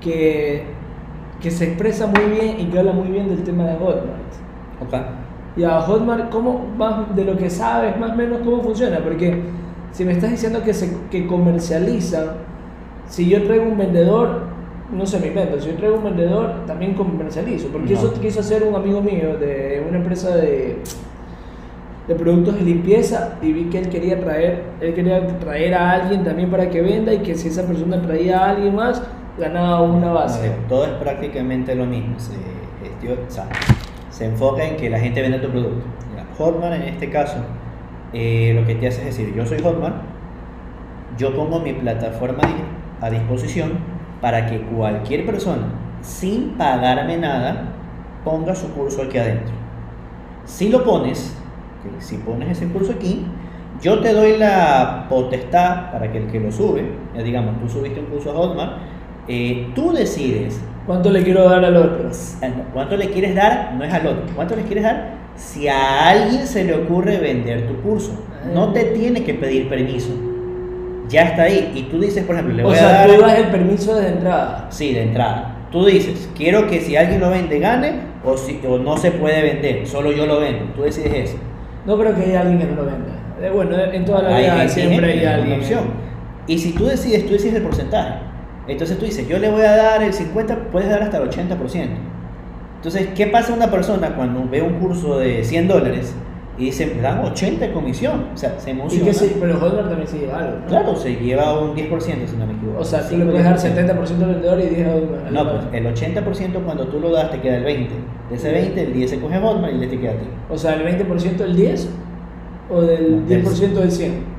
que, 0.00 0.64
que 1.40 1.50
se 1.50 1.64
expresa 1.64 2.06
muy 2.06 2.24
bien 2.38 2.60
y 2.60 2.64
que 2.66 2.78
habla 2.78 2.92
muy 2.92 3.08
bien 3.08 3.28
del 3.28 3.42
tema 3.42 3.64
de 3.64 3.74
Hotmart. 3.74 4.32
Ok. 4.80 4.94
Ya, 5.56 5.80
Hotmart, 5.80 6.30
¿cómo, 6.30 6.66
más 6.76 7.14
de 7.14 7.24
lo 7.24 7.36
que 7.36 7.50
sabes, 7.50 7.98
más 7.98 8.12
o 8.12 8.14
menos 8.14 8.38
cómo 8.44 8.62
funciona? 8.62 8.98
Porque 9.00 9.42
si 9.92 10.04
me 10.04 10.12
estás 10.12 10.30
diciendo 10.30 10.62
que, 10.62 10.72
se, 10.74 10.96
que 11.10 11.26
comercializa, 11.26 12.34
si 13.08 13.28
yo 13.28 13.42
traigo 13.44 13.64
un 13.64 13.78
vendedor, 13.78 14.55
no 14.92 15.04
se 15.06 15.18
me 15.18 15.28
invento, 15.28 15.60
si 15.60 15.68
yo 15.70 15.74
traigo 15.76 15.96
un 15.96 16.04
vendedor, 16.04 16.64
también 16.66 16.94
comercializo. 16.94 17.68
Porque 17.68 17.94
No. 17.94 17.98
eso 17.98 18.12
quiso 18.20 18.40
hacer 18.40 18.62
un 18.62 18.74
amigo 18.74 19.00
mío 19.00 19.36
de 19.38 19.84
una 19.88 19.98
empresa 19.98 20.36
de, 20.36 20.78
de 22.06 22.14
productos 22.14 22.54
de 22.56 22.62
limpieza 22.62 23.34
y 23.42 23.52
vi 23.52 23.64
que 23.64 23.78
él 23.80 23.88
quería 23.88 24.20
traer, 24.20 24.62
él 24.80 24.94
quería 24.94 25.26
traer 25.38 25.74
a 25.74 25.90
alguien 25.92 26.22
también 26.24 26.50
para 26.50 26.70
que 26.70 26.80
venda 26.82 27.12
y 27.12 27.18
que 27.18 27.34
si 27.34 27.48
esa 27.48 27.62
persona 27.66 28.00
traía 28.00 28.38
a 28.44 28.50
alguien 28.50 28.74
más, 28.76 29.02
ganaba 29.38 29.82
una 29.82 30.12
base. 30.12 30.48
No, 30.48 30.54
todo 30.68 30.84
es 30.84 30.90
prácticamente 30.92 31.74
lo 31.74 31.84
mismo. 31.84 32.18
Se, 32.20 32.32
gestiona- 32.82 33.26
o 33.26 33.30
sea, 33.30 33.48
se 34.10 34.26
enfoca 34.26 34.64
en 34.64 34.76
que 34.76 34.88
la 34.88 35.00
gente 35.00 35.20
venda 35.20 35.40
tu 35.40 35.48
producto. 35.48 35.84
Ya, 36.16 36.24
Hotmart 36.38 36.74
en 36.76 36.82
este 36.82 37.10
caso, 37.10 37.38
eh, 38.12 38.52
lo 38.58 38.64
que 38.66 38.76
te 38.76 38.86
hace 38.86 39.00
es 39.00 39.06
decir, 39.16 39.34
yo 39.34 39.44
soy 39.44 39.58
Hotmart, 39.60 39.96
yo 41.18 41.34
pongo 41.34 41.58
mi 41.58 41.72
plataforma 41.72 42.42
a 43.00 43.10
disposición 43.10 43.72
para 44.20 44.46
que 44.46 44.60
cualquier 44.62 45.26
persona, 45.26 45.66
sin 46.00 46.50
pagarme 46.50 47.16
nada, 47.16 47.72
ponga 48.24 48.54
su 48.54 48.68
curso 48.72 49.02
aquí 49.02 49.18
adentro. 49.18 49.54
Si 50.44 50.68
lo 50.68 50.84
pones, 50.84 51.36
si 51.98 52.16
pones 52.18 52.50
ese 52.50 52.68
curso 52.68 52.92
aquí, 52.92 53.26
yo 53.80 54.00
te 54.00 54.12
doy 54.12 54.38
la 54.38 55.06
potestad 55.08 55.90
para 55.92 56.10
que 56.10 56.18
el 56.18 56.26
que 56.28 56.40
lo 56.40 56.50
sube, 56.50 56.84
ya 57.14 57.22
digamos, 57.22 57.60
tú 57.60 57.68
subiste 57.68 58.00
un 58.00 58.06
curso 58.06 58.30
a 58.30 58.34
Hotmart, 58.34 58.72
eh, 59.28 59.70
tú 59.74 59.92
decides 59.92 60.60
¿Cuánto 60.86 61.10
le 61.10 61.24
quiero 61.24 61.48
dar 61.48 61.64
al 61.64 61.76
otro? 61.76 62.08
cuánto 62.72 62.96
le 62.96 63.10
quieres 63.10 63.34
dar, 63.34 63.74
no 63.76 63.82
es 63.82 63.92
al 63.92 64.06
otro, 64.06 64.22
cuánto 64.36 64.54
le 64.54 64.62
quieres 64.62 64.84
dar 64.84 65.16
si 65.34 65.66
a 65.66 66.08
alguien 66.08 66.46
se 66.46 66.64
le 66.64 66.74
ocurre 66.74 67.18
vender 67.18 67.66
tu 67.66 67.74
curso. 67.82 68.12
No 68.54 68.72
te 68.72 68.84
tiene 68.84 69.24
que 69.24 69.34
pedir 69.34 69.68
permiso. 69.68 70.10
Ya 71.08 71.22
está 71.22 71.42
ahí. 71.42 71.72
Y 71.74 71.82
tú 71.84 72.00
dices, 72.00 72.24
por 72.24 72.34
ejemplo, 72.34 72.54
le 72.54 72.64
O 72.64 72.68
voy 72.68 72.76
sea, 72.76 72.88
a 72.88 73.06
dar... 73.06 73.10
tú 73.16 73.20
das 73.22 73.38
el 73.38 73.46
permiso 73.46 73.94
de 73.96 74.08
entrada. 74.08 74.66
Sí, 74.70 74.92
de 74.92 75.02
entrada. 75.02 75.56
Tú 75.70 75.84
dices, 75.84 76.28
quiero 76.36 76.66
que 76.68 76.80
si 76.80 76.96
alguien 76.96 77.20
lo 77.20 77.30
vende 77.30 77.58
gane 77.58 77.92
o, 78.24 78.36
si, 78.36 78.60
o 78.66 78.78
no 78.78 78.96
se 78.96 79.10
puede 79.12 79.42
vender, 79.42 79.86
solo 79.86 80.12
yo 80.12 80.26
lo 80.26 80.40
vendo. 80.40 80.64
Tú 80.74 80.82
decides 80.82 81.12
eso. 81.30 81.38
No 81.84 81.98
creo 81.98 82.14
que 82.14 82.22
haya 82.22 82.40
alguien 82.40 82.58
que 82.58 82.64
no 82.66 82.76
lo 82.76 82.84
venda. 82.86 83.12
Eh, 83.42 83.50
Bueno, 83.54 83.76
en 83.78 84.04
toda 84.04 84.22
la 84.22 84.36
Hay 84.36 84.44
vida 84.44 84.56
gente, 84.58 84.72
siempre 84.72 85.12
hay 85.12 85.24
alguien. 85.24 85.60
opción. 85.60 85.84
Y 86.46 86.58
si 86.58 86.72
tú 86.72 86.86
decides, 86.86 87.26
tú 87.26 87.32
decides 87.34 87.56
el 87.56 87.62
porcentaje. 87.62 88.14
Entonces 88.68 88.98
tú 88.98 89.04
dices, 89.04 89.28
yo 89.28 89.38
le 89.38 89.50
voy 89.50 89.62
a 89.62 89.76
dar 89.76 90.02
el 90.02 90.12
50, 90.12 90.70
puedes 90.72 90.88
dar 90.88 91.02
hasta 91.02 91.18
el 91.18 91.28
80%. 91.28 91.88
Entonces, 92.76 93.08
¿qué 93.14 93.26
pasa 93.28 93.52
a 93.52 93.56
una 93.56 93.70
persona 93.70 94.10
cuando 94.16 94.48
ve 94.48 94.62
un 94.62 94.74
curso 94.74 95.18
de 95.18 95.42
100 95.44 95.68
dólares 95.68 96.14
y 96.58 96.70
me 96.94 97.02
dan 97.02 97.18
80 97.24 97.66
de 97.66 97.72
comisión? 97.72 98.26
O 98.34 98.36
sea, 98.36 98.58
se 98.58 98.70
Y 98.70 98.72
emociona. 98.72 99.04
que 99.06 99.12
sí, 99.14 99.36
pero 99.38 99.58
Hotmart 99.58 99.88
también 99.88 100.08
se 100.08 100.18
lleva 100.20 100.38
algo. 100.38 100.58
¿no? 100.60 100.66
Claro, 100.66 100.96
se 100.96 101.14
lleva 101.16 101.60
un 101.60 101.74
10% 101.76 102.26
si 102.26 102.36
no 102.36 102.46
me 102.46 102.54
equivoco. 102.54 102.80
O 102.80 102.84
sea, 102.84 103.06
tú 103.08 103.16
le 103.18 103.24
puedes 103.26 103.44
dar 103.44 103.56
10%. 103.58 103.74
70% 103.74 104.22
al 104.22 104.30
vendedor 104.34 104.60
y 104.60 104.66
10 104.74 104.86
a 104.88 104.92
Hotmart. 104.92 105.30
No, 105.32 105.50
pues 105.50 105.64
el 105.72 105.86
80% 105.86 106.64
cuando 106.64 106.86
tú 106.88 106.98
lo 107.00 107.10
das 107.12 107.30
te 107.30 107.40
queda 107.40 107.56
el 107.58 107.64
20%. 107.64 107.88
De 108.30 108.36
ese 108.36 108.50
20, 108.50 108.82
el 108.82 108.92
10 108.92 109.10
se 109.10 109.20
coge 109.20 109.38
Hotmart 109.38 109.74
y 109.74 109.78
10 109.78 109.90
te 109.90 110.00
queda 110.00 110.12
a 110.12 110.16
ti. 110.16 110.26
O 110.50 110.56
sea, 110.58 110.74
el 110.74 110.82
20% 110.84 111.36
del 111.44 111.56
10 111.56 111.88
o 112.70 112.80
del 112.82 113.20
No, 113.20 113.26
del- 113.26 113.44
10% 113.44 113.80
del 113.80 113.90
100. 113.92 114.36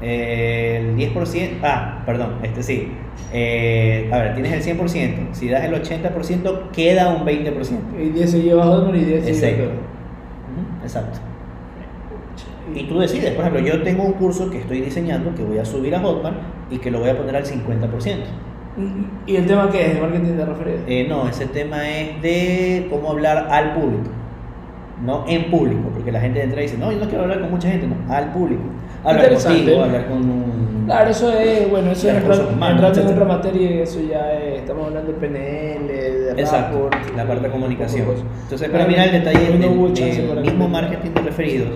El 0.00 0.96
10%, 0.96 1.58
ah, 1.64 2.02
perdón, 2.06 2.34
este 2.42 2.62
sí. 2.62 2.92
Eh, 3.32 4.08
a 4.12 4.18
ver, 4.18 4.34
tienes 4.34 4.52
el 4.52 4.62
100%. 4.62 5.28
Si 5.32 5.48
das 5.48 5.64
el 5.64 5.74
80%, 5.74 6.70
queda 6.72 7.08
un 7.10 7.24
20%. 7.24 8.00
Y 8.00 8.10
10 8.10 8.30
se 8.30 8.42
lleva 8.42 8.64
Hotmart 8.64 8.96
y 8.96 9.04
10 9.04 9.24
se 9.24 9.32
lleva 9.32 9.64
Exacto. 9.64 9.70
Exacto. 10.84 11.18
Y 12.74 12.84
tú 12.84 12.98
decides, 12.98 13.30
por 13.32 13.44
ejemplo, 13.46 13.60
yo 13.64 13.82
tengo 13.82 14.04
un 14.04 14.12
curso 14.12 14.50
que 14.50 14.58
estoy 14.58 14.80
diseñando 14.80 15.34
que 15.34 15.42
voy 15.44 15.58
a 15.58 15.64
subir 15.64 15.94
a 15.94 16.00
Hotmart 16.00 16.36
y 16.70 16.78
que 16.78 16.90
lo 16.90 17.00
voy 17.00 17.10
a 17.10 17.16
poner 17.16 17.36
al 17.36 17.44
50%. 17.44 18.16
¿Y 19.26 19.36
el 19.36 19.46
tema 19.46 19.68
qué 19.70 19.86
es? 19.86 19.94
¿De 19.94 20.00
marketing 20.00 20.36
de 20.36 20.44
referido? 20.44 20.78
Eh, 20.86 21.06
no, 21.08 21.28
ese 21.28 21.46
tema 21.46 21.88
es 21.90 22.22
de 22.22 22.86
cómo 22.90 23.10
hablar 23.10 23.48
al 23.50 23.74
público. 23.74 24.10
no 25.04 25.24
en 25.28 25.50
público, 25.50 25.90
porque 25.94 26.10
la 26.12 26.20
gente 26.20 26.42
entra 26.42 26.60
y 26.60 26.64
dice, 26.64 26.76
no, 26.78 26.90
yo 26.92 26.98
no 26.98 27.06
quiero 27.06 27.22
hablar 27.24 27.40
con 27.40 27.50
mucha 27.50 27.68
gente, 27.70 27.86
no, 27.86 27.96
al 28.12 28.32
público. 28.32 28.62
Hablar 29.04 29.32
contigo, 29.34 29.82
hablar 29.84 30.06
con 30.08 30.16
un... 30.18 30.82
Claro, 30.86 31.10
eso 31.10 31.30
es, 31.38 31.70
bueno, 31.70 31.90
eso 31.92 32.08
es 32.08 32.14
entrar- 32.16 32.98
en 32.98 33.06
otra 33.06 33.24
materia 33.24 33.70
y 33.70 33.78
eso 33.80 34.00
ya 34.00 34.32
es, 34.32 34.60
estamos 34.60 34.86
hablando 34.88 35.12
de 35.12 35.18
PNL, 35.18 35.90
de 36.34 36.42
Exacto, 36.42 36.88
rapport, 36.90 37.16
la 37.16 37.26
parte 37.26 37.44
de 37.44 37.50
comunicación. 37.50 38.06
Entonces, 38.42 38.68
para 38.70 38.86
mirar 38.86 39.08
el 39.08 39.24
detalle 39.24 39.58
del, 39.58 39.60
del 39.60 40.40
mismo 40.40 40.68
marketing 40.68 41.10
de 41.10 41.20
referidos, 41.22 41.68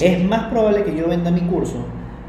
es 0.00 0.24
más 0.24 0.44
probable 0.50 0.84
que 0.84 0.96
yo 0.96 1.08
venda 1.08 1.30
mi 1.30 1.40
curso 1.42 1.84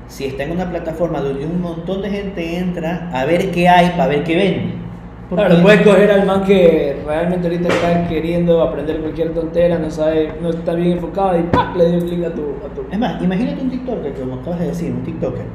si 0.07 0.25
está 0.25 0.43
en 0.43 0.51
una 0.51 0.69
plataforma 0.69 1.19
donde 1.19 1.45
un 1.45 1.61
montón 1.61 2.01
de 2.01 2.09
gente 2.09 2.57
entra 2.57 3.09
a 3.11 3.25
ver 3.25 3.51
qué 3.51 3.67
hay 3.67 3.89
para 3.91 4.07
ver 4.07 4.23
qué 4.23 4.35
vende. 4.35 4.85
Claro, 5.29 5.59
puedes 5.63 5.81
coger 5.81 6.11
al 6.11 6.25
man 6.27 6.43
que 6.43 7.01
realmente 7.03 7.47
ahorita 7.47 7.67
está 7.67 8.07
queriendo 8.07 8.61
aprender 8.61 8.99
cualquier 8.99 9.33
tontera, 9.33 9.79
no 9.79 9.89
sabe, 9.89 10.31
no 10.39 10.51
está 10.51 10.75
bien 10.75 10.91
enfocado 10.91 11.39
y 11.39 11.43
¡pac! 11.43 11.75
le 11.75 11.91
dio 11.91 11.99
clic 12.05 12.25
a 12.25 12.29
tu, 12.29 12.41
a 12.63 12.73
tu. 12.75 12.85
Es 12.91 12.99
más, 12.99 13.21
imagínate 13.23 13.59
un 13.63 13.71
TikToker, 13.71 14.13
como 14.13 14.35
acabas 14.35 14.59
de 14.59 14.67
decir, 14.67 14.91
un 14.91 15.03
TikToker, 15.03 15.45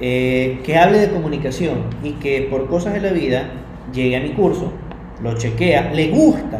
eh, 0.00 0.60
que 0.62 0.76
hable 0.76 0.98
de 0.98 1.08
comunicación 1.08 1.84
y 2.02 2.12
que 2.12 2.48
por 2.50 2.66
cosas 2.66 2.92
de 2.92 3.00
la 3.00 3.12
vida 3.12 3.48
llegue 3.94 4.16
a 4.16 4.20
mi 4.20 4.30
curso, 4.30 4.70
lo 5.24 5.36
chequea, 5.36 5.90
le 5.92 6.10
gusta, 6.10 6.58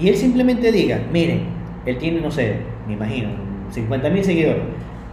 y 0.00 0.08
él 0.08 0.16
simplemente 0.16 0.72
diga, 0.72 1.00
miren, 1.12 1.42
él 1.84 1.98
tiene, 1.98 2.20
no 2.20 2.30
sé, 2.30 2.56
me 2.88 2.94
imagino, 2.94 3.28
50 3.70 4.08
mil 4.10 4.24
seguidores, 4.24 4.62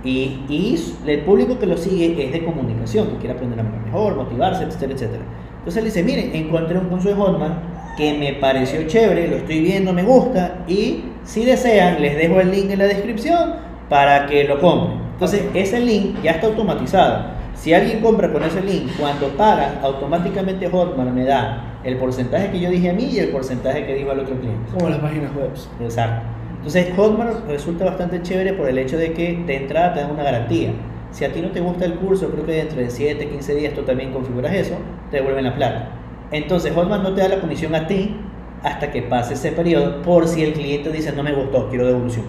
y, 0.05 0.39
y 0.49 0.79
el 1.05 1.19
público 1.19 1.59
que 1.59 1.65
lo 1.65 1.77
sigue 1.77 2.25
es 2.25 2.31
de 2.31 2.43
comunicación, 2.43 3.07
que 3.09 3.17
quiere 3.17 3.33
aprender 3.33 3.59
a 3.59 3.63
hablar 3.63 3.81
mejor, 3.81 4.15
motivarse, 4.15 4.63
etcétera, 4.63 4.93
etcétera. 4.93 5.23
Entonces 5.59 5.77
él 5.77 5.85
dice, 5.85 6.03
miren, 6.03 6.35
encontré 6.35 6.77
un 6.77 6.87
curso 6.87 7.09
de 7.09 7.15
Hotman 7.15 7.59
que 7.97 8.17
me 8.17 8.33
pareció 8.33 8.85
chévere, 8.87 9.27
lo 9.27 9.37
estoy 9.37 9.61
viendo, 9.61 9.93
me 9.93 10.03
gusta, 10.03 10.63
y 10.67 11.03
si 11.23 11.45
desean, 11.45 12.01
les 12.01 12.17
dejo 12.17 12.39
el 12.39 12.51
link 12.51 12.71
en 12.71 12.79
la 12.79 12.85
descripción 12.85 13.55
para 13.89 14.25
que 14.25 14.45
lo 14.45 14.59
compren. 14.59 14.97
Entonces 15.13 15.43
ese 15.53 15.79
link 15.79 16.21
ya 16.23 16.31
está 16.31 16.47
automatizado. 16.47 17.33
Si 17.53 17.73
alguien 17.73 18.01
compra 18.01 18.31
con 18.31 18.43
ese 18.43 18.61
link, 18.61 18.91
cuando 18.99 19.27
pagan, 19.37 19.79
automáticamente 19.83 20.67
Hotmart 20.67 21.11
me 21.11 21.23
da 21.23 21.72
el 21.83 21.97
porcentaje 21.97 22.51
que 22.51 22.59
yo 22.59 22.69
dije 22.69 22.89
a 22.89 22.93
mí 22.93 23.05
y 23.05 23.19
el 23.19 23.29
porcentaje 23.29 23.85
que 23.85 23.95
dijo 23.95 24.11
al 24.11 24.19
otro 24.19 24.35
cliente. 24.39 24.71
Como 24.73 24.89
las 24.89 24.99
páginas 24.99 25.35
web. 25.35 25.49
Exacto. 25.81 26.25
Entonces 26.57 26.93
Hotmart 26.95 27.47
resulta 27.47 27.85
bastante 27.85 28.21
chévere 28.21 28.53
por 28.53 28.69
el 28.69 28.77
hecho 28.77 28.97
de 28.97 29.11
que 29.13 29.43
de 29.45 29.55
entrada 29.57 29.93
te 29.93 29.99
dan 29.99 30.11
una 30.11 30.23
garantía. 30.23 30.71
Si 31.11 31.25
a 31.25 31.31
ti 31.31 31.41
no 31.41 31.49
te 31.51 31.59
gusta 31.59 31.85
el 31.85 31.95
curso, 31.95 32.29
creo 32.29 32.45
que 32.45 32.53
dentro 32.53 32.79
de 32.79 32.89
7, 32.89 33.27
15 33.27 33.55
días 33.55 33.73
tú 33.73 33.81
también 33.83 34.11
configuras 34.13 34.53
eso, 34.53 34.75
te 35.11 35.17
devuelven 35.17 35.43
la 35.43 35.55
plata. 35.55 35.89
Entonces 36.31 36.73
Hotmart 36.73 37.03
no 37.03 37.13
te 37.13 37.21
da 37.21 37.27
la 37.27 37.39
comisión 37.41 37.75
a 37.75 37.85
ti 37.85 38.15
hasta 38.63 38.89
que 38.91 39.01
pase 39.01 39.33
ese 39.33 39.51
periodo 39.51 40.01
por 40.01 40.27
si 40.27 40.41
el 40.43 40.53
cliente 40.53 40.89
dice 40.89 41.11
no 41.11 41.21
me 41.21 41.33
gustó, 41.33 41.69
quiero 41.69 41.85
devolución. 41.85 42.25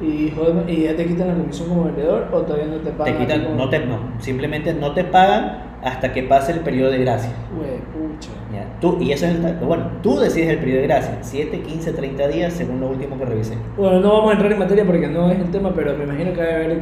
Y, 0.00 0.30
joder, 0.36 0.68
¿Y 0.70 0.82
ya 0.84 0.94
te 0.94 1.06
quitan 1.06 1.28
la 1.28 1.34
comisión 1.34 1.68
como 1.70 1.84
vendedor 1.84 2.28
o 2.32 2.42
todavía 2.42 2.66
no 2.66 2.76
te 2.76 2.90
pagan? 2.90 3.14
Te 3.14 3.20
quitan, 3.20 3.44
como- 3.44 3.56
no 3.56 3.68
te, 3.70 3.78
no, 3.80 3.98
simplemente 4.18 4.72
no 4.74 4.92
te 4.92 5.02
pagan 5.02 5.67
hasta 5.82 6.12
que 6.12 6.22
pase 6.24 6.52
el 6.52 6.60
periodo 6.60 6.90
de 6.90 6.98
gracia. 6.98 7.30
Güey, 7.56 7.78
pucha. 7.92 8.30
Ya, 8.52 8.66
Tú, 8.80 8.98
y 9.00 9.12
eso 9.12 9.26
es 9.26 9.34
el, 9.36 9.54
bueno, 9.64 9.84
tú 10.02 10.18
decides 10.18 10.50
el 10.50 10.58
periodo 10.58 10.80
de 10.80 10.86
gracia, 10.88 11.18
7, 11.20 11.60
15, 11.60 11.92
30 11.92 12.28
días 12.28 12.52
según 12.52 12.80
lo 12.80 12.88
último 12.88 13.18
que 13.18 13.24
revisé. 13.24 13.54
Bueno, 13.76 14.00
no 14.00 14.12
vamos 14.14 14.30
a 14.30 14.32
entrar 14.32 14.52
en 14.52 14.58
materia 14.58 14.84
porque 14.84 15.06
no 15.06 15.30
es 15.30 15.38
el 15.38 15.50
tema, 15.50 15.72
pero 15.74 15.96
me 15.96 16.04
imagino 16.04 16.32
que 16.32 16.40
debe 16.40 16.54
haber 16.64 16.80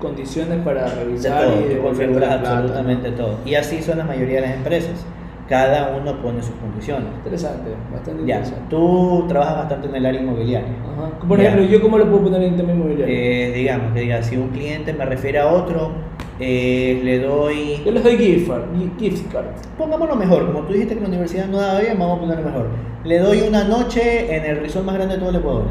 condiciones 0.00 0.58
para 0.64 0.90
De 0.90 1.04
revisar 1.04 1.42
todo, 1.44 1.52
y 1.52 1.68
devolverte 1.68 1.80
configuras 1.82 2.28
plata, 2.40 2.58
absolutamente 2.58 3.10
todo. 3.12 3.38
Y 3.46 3.54
así 3.54 3.80
son 3.82 3.98
la 3.98 4.04
mayoría 4.04 4.36
de 4.36 4.46
las 4.48 4.56
empresas. 4.56 5.04
Cada 5.48 5.94
uno 5.96 6.20
pone 6.22 6.42
sus 6.42 6.54
condiciones. 6.56 7.04
Interesante, 7.16 7.70
bastante 7.92 8.22
Ya, 8.26 8.36
interesante. 8.36 8.62
tú 8.70 9.24
trabajas 9.28 9.56
bastante 9.58 9.88
en 9.88 9.94
el 9.96 10.06
área 10.06 10.20
inmobiliaria. 10.22 10.68
Ajá. 10.96 11.18
Por 11.28 11.38
Ya. 11.38 11.48
ejemplo, 11.48 11.66
¿yo 11.68 11.82
cómo 11.82 11.98
lo 11.98 12.06
puedo 12.10 12.24
poner 12.24 12.42
en 12.42 12.52
el 12.54 12.56
tema 12.56 12.72
inmobiliario? 12.72 13.14
Eh, 13.14 13.52
digamos 13.54 13.92
que 13.92 14.00
diga, 14.00 14.22
si 14.22 14.36
un 14.38 14.48
cliente 14.48 14.92
me 14.94 15.04
refiere 15.04 15.38
a 15.40 15.46
otro, 15.48 15.92
eh, 16.40 17.00
le 17.04 17.20
doy 17.20 17.80
Yo 17.84 17.92
les 17.92 18.02
doy 18.02 18.16
gift 18.16 18.48
card, 18.48 18.64
gift 18.98 19.32
card. 19.32 19.46
Pongámoslo 19.78 20.16
mejor, 20.16 20.46
como 20.46 20.60
tú 20.66 20.72
dijiste 20.72 20.94
que 20.94 21.00
la 21.00 21.08
universidad 21.08 21.46
no 21.46 21.58
daba 21.58 21.80
bien, 21.80 21.98
vamos 21.98 22.18
a 22.18 22.20
ponerlo 22.20 22.44
mejor. 22.44 22.68
Le 23.04 23.18
doy 23.18 23.42
una 23.42 23.64
noche 23.64 24.34
en 24.34 24.44
el 24.44 24.60
resort 24.60 24.84
más 24.84 24.94
grande 24.96 25.14
de 25.14 25.20
todo 25.20 25.30
el 25.30 25.36
Ecuador. 25.36 25.64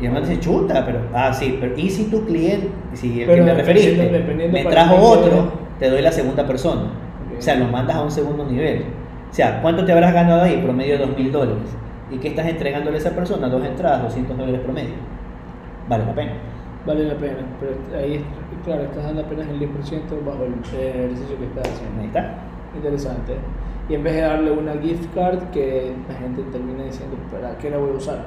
Y 0.00 0.08
man 0.08 0.22
dice, 0.22 0.40
chuta, 0.40 0.84
pero, 0.84 0.98
ah, 1.14 1.32
sí, 1.32 1.56
pero 1.60 1.78
¿y 1.78 1.88
si 1.88 2.04
tu 2.04 2.24
cliente, 2.24 2.68
si 2.94 3.22
el 3.22 3.26
Pero 3.28 3.44
que 3.44 3.50
me 3.52 3.54
referiste, 3.54 4.48
me 4.52 4.64
trajo 4.64 4.96
otro, 4.96 5.30
sea. 5.30 5.50
te 5.78 5.90
doy 5.90 6.02
la 6.02 6.12
segunda 6.12 6.46
persona? 6.46 6.82
O 7.36 7.40
sea, 7.40 7.56
lo 7.56 7.66
mandas 7.66 7.96
a 7.96 8.02
un 8.02 8.10
segundo 8.10 8.44
nivel. 8.44 8.84
O 9.30 9.34
sea, 9.34 9.60
¿cuánto 9.62 9.84
te 9.84 9.92
habrás 9.92 10.12
ganado 10.12 10.42
ahí? 10.42 10.60
Promedio 10.62 10.98
de 10.98 11.06
dos 11.06 11.16
mil 11.16 11.32
dólares. 11.32 11.64
¿Y 12.10 12.18
qué 12.18 12.28
estás 12.28 12.46
entregándole 12.46 12.96
a 12.96 13.00
esa 13.00 13.10
persona? 13.10 13.48
Dos 13.48 13.64
entradas, 13.64 14.02
200 14.02 14.36
dólares 14.36 14.60
promedio. 14.60 14.94
Vale 15.88 16.04
la 16.04 16.14
pena. 16.14 16.32
Vale 16.86 17.04
la 17.04 17.14
pena, 17.14 17.38
pero 17.60 17.72
ahí, 17.98 18.22
claro, 18.64 18.82
estás 18.82 19.04
dando 19.04 19.22
apenas 19.22 19.48
el 19.48 19.60
10% 19.60 19.70
bajo 20.26 20.44
el 20.44 20.52
eh, 20.78 21.06
ejercicio 21.06 21.38
que 21.38 21.44
estás 21.46 21.68
haciendo. 21.72 22.00
Ahí 22.00 22.06
está. 22.08 22.34
Interesante. 22.76 23.34
Y 23.88 23.94
en 23.94 24.02
vez 24.02 24.14
de 24.14 24.20
darle 24.20 24.50
una 24.50 24.74
gift 24.74 25.14
card, 25.14 25.50
que 25.50 25.92
la 26.08 26.14
gente 26.14 26.42
termina 26.52 26.84
diciendo, 26.84 27.16
¿para 27.30 27.56
qué 27.56 27.70
la 27.70 27.78
voy 27.78 27.90
a 27.90 27.94
usar? 27.94 28.26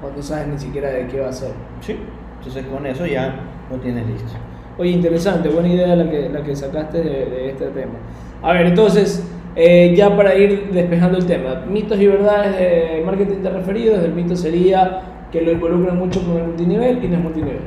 Cuando 0.00 0.22
sabes 0.22 0.48
ni 0.48 0.58
siquiera 0.58 0.88
de 0.88 1.06
qué 1.06 1.20
va 1.20 1.28
a 1.28 1.32
ser. 1.32 1.52
Sí. 1.80 1.96
Entonces 2.38 2.66
con 2.66 2.86
eso 2.86 3.06
ya 3.06 3.34
lo 3.70 3.76
tienes 3.78 4.06
listo. 4.06 4.32
Oye, 4.78 4.90
interesante, 4.90 5.48
buena 5.48 5.68
idea 5.68 5.96
la 5.96 6.10
que, 6.10 6.28
la 6.28 6.42
que 6.42 6.56
sacaste 6.56 6.98
de, 6.98 7.26
de 7.26 7.50
este 7.50 7.66
tema. 7.66 7.94
A 8.42 8.52
ver, 8.52 8.66
entonces, 8.66 9.26
eh, 9.56 9.94
ya 9.96 10.14
para 10.16 10.34
ir 10.34 10.70
despejando 10.72 11.16
el 11.16 11.26
tema, 11.26 11.62
mitos 11.66 11.98
y 11.98 12.06
verdades 12.06 12.58
de 12.58 13.02
marketing 13.06 13.42
de 13.42 13.50
referidos, 13.50 14.04
el 14.04 14.12
mito 14.12 14.34
sería 14.34 15.00
que 15.34 15.42
lo 15.42 15.50
involucran 15.50 15.98
mucho 15.98 16.22
con 16.24 16.36
el 16.38 16.44
multinivel 16.44 17.04
y 17.04 17.08
no 17.08 17.16
es 17.16 17.22
multinivel. 17.22 17.58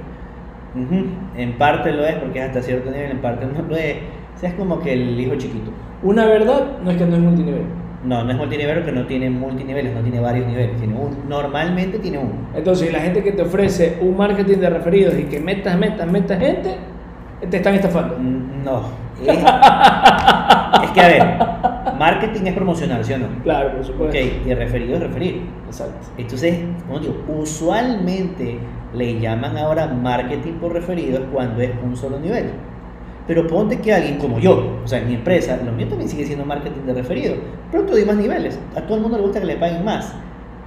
Ujú, 0.73 1.05
En 1.35 1.57
parte 1.57 1.91
lo 1.91 2.05
es 2.05 2.15
porque 2.15 2.39
es 2.39 2.45
hasta 2.45 2.61
cierto 2.61 2.89
nivel, 2.91 3.11
en 3.11 3.17
parte 3.19 3.45
no 3.45 3.61
lo 3.67 3.75
es. 3.75 3.95
O 4.35 4.39
sea, 4.39 4.49
es 4.49 4.55
como 4.55 4.79
que 4.79 4.93
el 4.93 5.19
hijo 5.19 5.35
chiquito. 5.35 5.71
Una 6.01 6.25
verdad 6.25 6.77
no 6.81 6.91
es 6.91 6.97
que 6.97 7.05
no 7.05 7.15
es 7.17 7.21
multinivel. 7.21 7.63
No, 8.05 8.23
no 8.23 8.31
es 8.31 8.37
multinivel 8.37 8.85
que 8.85 8.91
no 8.93 9.05
tiene 9.05 9.29
multiniveles, 9.29 9.93
no 9.93 9.99
tiene 10.01 10.21
varios 10.21 10.47
niveles, 10.47 10.77
tiene 10.77 10.95
uno. 10.95 11.17
Normalmente 11.27 11.99
tiene 11.99 12.19
uno. 12.19 12.31
Entonces, 12.55 12.93
la 12.93 12.99
gente 12.99 13.21
que 13.21 13.33
te 13.33 13.41
ofrece 13.41 13.97
un 14.01 14.15
marketing 14.15 14.59
de 14.59 14.69
referidos 14.69 15.15
y 15.17 15.23
que 15.23 15.39
metas, 15.41 15.77
metas, 15.77 16.09
metas 16.09 16.39
gente, 16.39 16.75
te 17.49 17.57
están 17.57 17.75
estafando. 17.75 18.15
Mm, 18.17 18.63
No. 18.63 18.81
Es, 19.21 19.27
es 20.83 20.91
que, 20.91 21.01
a 21.01 21.07
ver, 21.07 21.23
marketing 21.97 22.45
es 22.45 22.53
promocional, 22.53 23.03
¿sí 23.03 23.13
o 23.13 23.19
no? 23.19 23.27
Claro, 23.43 23.73
por 23.73 23.85
supuesto. 23.85 24.17
Ok, 24.17 24.47
y 24.47 24.53
referido 24.53 24.95
es 24.95 25.03
referir. 25.03 25.41
Exacto. 25.65 26.07
Entonces, 26.17 26.59
como 26.87 26.99
digo, 26.99 27.15
usualmente 27.39 28.59
le 28.93 29.19
llaman 29.19 29.57
ahora 29.57 29.87
marketing 29.87 30.53
por 30.53 30.73
referidos 30.73 31.21
cuando 31.31 31.61
es 31.61 31.71
un 31.83 31.95
solo 31.95 32.19
nivel. 32.19 32.51
Pero 33.27 33.45
ponte 33.45 33.79
que 33.79 33.93
alguien 33.93 34.17
como 34.17 34.39
yo, 34.39 34.79
o 34.83 34.87
sea, 34.87 34.99
en 34.99 35.07
mi 35.09 35.15
empresa, 35.15 35.59
lo 35.65 35.73
mío 35.73 35.87
también 35.87 36.09
sigue 36.09 36.25
siendo 36.25 36.45
marketing 36.45 36.81
de 36.85 36.93
referido. 36.93 37.35
Pronto 37.71 37.93
hay 37.93 38.05
más 38.05 38.15
niveles. 38.15 38.57
A 38.75 38.81
todo 38.81 38.95
el 38.95 39.01
mundo 39.01 39.17
le 39.17 39.23
gusta 39.23 39.41
que 39.41 39.47
le 39.47 39.57
paguen 39.57 39.83
más. 39.83 40.15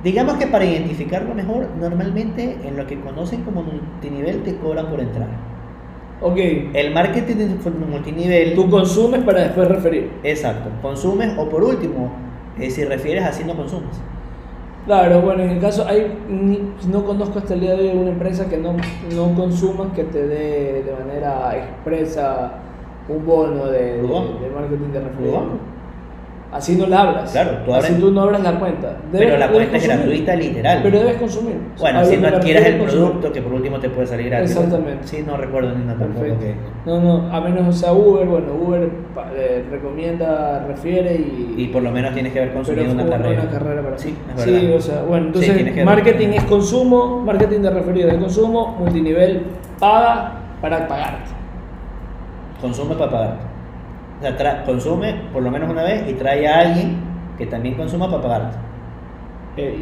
Digamos 0.05 0.35
que 0.37 0.47
para 0.47 0.65
identificarlo 0.65 1.35
mejor, 1.35 1.69
normalmente 1.79 2.59
en 2.65 2.77
lo 2.77 2.87
que 2.87 3.01
conocen 3.01 3.43
como 3.43 3.63
multinivel 3.63 4.43
te 4.43 4.57
cobran 4.57 4.87
por 4.89 5.01
entrar. 5.01 5.29
Ok, 6.23 6.37
El 6.75 6.93
marketing 6.93 7.37
de 7.37 7.71
multinivel, 7.87 8.55
tú 8.55 8.69
consumes 8.69 9.23
para 9.23 9.41
después 9.43 9.69
referir. 9.69 10.11
exacto, 10.23 10.69
consumes 10.83 11.33
o 11.39 11.49
por 11.49 11.65
último, 11.65 12.11
eh, 12.59 12.71
si 12.71 12.85
refieres 12.85 13.25
así 13.25 13.43
no 13.45 13.57
consumes. 13.57 13.97
Claro, 14.87 15.21
bueno, 15.23 15.43
en 15.43 15.51
el 15.51 15.61
caso, 15.61 15.87
hay, 15.87 16.19
ni- 16.29 16.75
no 16.91 17.05
conozco 17.05 17.39
hasta 17.39 17.55
el 17.55 17.61
día 17.61 17.77
de 17.77 17.91
hoy 17.91 17.97
una 17.99 18.11
empresa 18.11 18.49
que 18.49 18.57
no, 18.57 18.75
no 19.15 19.35
consuma 19.35 19.93
que 19.95 20.05
te 20.05 20.27
dé 20.27 20.83
de 20.83 20.93
manera 21.05 21.57
expresa 21.57 22.55
un 23.09 23.25
bono 23.27 23.67
de, 23.67 24.03
de, 24.03 24.51
marketing 24.55 24.93
de 24.93 25.01
¿Lo 25.01 25.07
referido. 25.09 25.33
banco? 25.33 25.55
Así 26.53 26.75
no 26.75 26.87
la 26.89 27.03
abras. 27.03 27.31
Claro, 27.31 27.59
tú 27.65 27.73
Así 27.75 27.93
abres- 27.93 28.01
tú 28.01 28.11
no 28.11 28.23
abras 28.23 28.43
la 28.43 28.59
cuenta. 28.59 28.97
Pero 29.13 29.25
Debes- 29.25 29.39
la 29.39 29.47
debes 29.47 29.69
cuenta 29.69 29.77
es 29.77 29.87
gratuita, 29.87 30.35
literal. 30.35 30.81
Pero 30.83 30.99
debes 30.99 31.15
consumir. 31.15 31.55
Bueno, 31.79 32.05
si 32.05 32.17
no 32.17 32.27
adquieres 32.27 32.67
el 32.67 32.79
consumir. 32.79 33.05
producto, 33.07 33.33
que 33.33 33.43
por 33.43 33.53
último 33.53 33.79
te 33.79 33.89
puede 33.89 34.09
salir 34.09 34.31
gratis. 34.31 34.51
Exactamente. 34.51 35.07
Sí, 35.07 35.23
no 35.25 35.37
recuerdo 35.37 35.77
ni 35.77 35.85
una 35.85 35.95
tampoco 35.97 36.25
que... 36.41 36.55
No, 36.87 37.01
no, 37.01 37.33
a 37.33 37.41
menos 37.41 37.79
sea 37.79 37.93
Uber, 37.93 38.27
bueno, 38.27 38.53
Uber 38.61 38.91
eh, 39.37 39.65
recomienda, 39.71 40.65
refiere 40.67 41.15
y... 41.15 41.55
Y 41.57 41.67
por 41.69 41.83
lo 41.85 41.93
menos 41.93 42.15
tienes 42.15 42.33
que 42.33 42.41
haber 42.41 42.51
pero 42.53 42.65
consumido 42.65 42.93
una 42.95 43.03
fue 43.05 43.11
carrera. 43.13 43.43
Una 43.43 43.51
carrera 43.53 43.83
para 43.83 43.99
Sí, 43.99 44.17
es 44.37 44.43
Sí, 44.43 44.51
verdad. 44.53 44.77
o 44.77 44.81
sea, 44.81 45.03
bueno, 45.03 45.23
Sí, 45.35 45.45
entonces 45.45 45.73
que- 45.75 45.85
marketing 45.85 46.29
es 46.31 46.45
consumo, 46.45 47.23
marketing 47.25 47.61
de 47.61 47.71
referido 47.71 48.09
es 48.09 48.17
consumo, 48.17 48.75
multinivel 48.77 49.43
paga 49.79 50.33
para 50.61 50.89
pagarte. 50.89 51.31
Consume 52.61 52.97
para 52.97 53.11
pagarte. 53.11 53.50
O 54.21 54.23
sea, 54.23 54.37
tra- 54.39 54.65
consume 54.65 55.15
por 55.33 55.43
lo 55.43 55.51
menos 55.51 55.71
una 55.71 55.83
vez 55.83 56.05
y 56.09 56.13
trae 56.13 56.47
a 56.47 56.61
alguien 56.61 56.97
que 57.39 57.47
también 57.47 57.75
consuma 57.75 58.09
para 58.11 58.23
pagarte. 58.23 58.57
¿eh? 59.57 59.81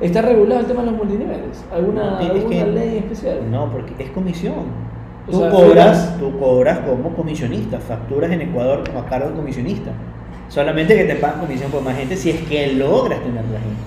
¿Está 0.00 0.22
regulado 0.22 0.60
el 0.60 0.66
tema 0.66 0.80
de 0.82 0.86
los 0.90 0.96
multiniveles? 0.96 1.64
¿Alguna, 1.74 2.10
No, 2.10 2.16
alguna 2.18 2.48
que- 2.48 2.66
ley 2.66 2.98
especial? 2.98 3.50
No, 3.50 3.70
porque 3.70 3.94
es 3.98 4.10
comisión. 4.10 4.86
O 5.26 5.30
Tú 5.30 5.38
sea, 5.40 5.50
cobras, 5.50 6.16
tú 6.20 6.38
cobras 6.38 6.78
como 6.80 7.10
comisionista, 7.14 7.78
facturas 7.80 8.30
en 8.30 8.42
Ecuador 8.42 8.84
como 8.86 9.00
a 9.00 9.06
cargo 9.06 9.26
del 9.28 9.36
comisionista. 9.36 9.90
Solamente 10.48 10.94
que 10.94 11.04
te 11.04 11.16
pagan 11.16 11.40
comisión 11.40 11.70
por 11.72 11.82
más 11.82 11.96
gente 11.96 12.14
si 12.14 12.30
es 12.30 12.40
que 12.42 12.74
logras 12.74 13.18
tener 13.20 13.42
la 13.46 13.58
gente. 13.58 13.80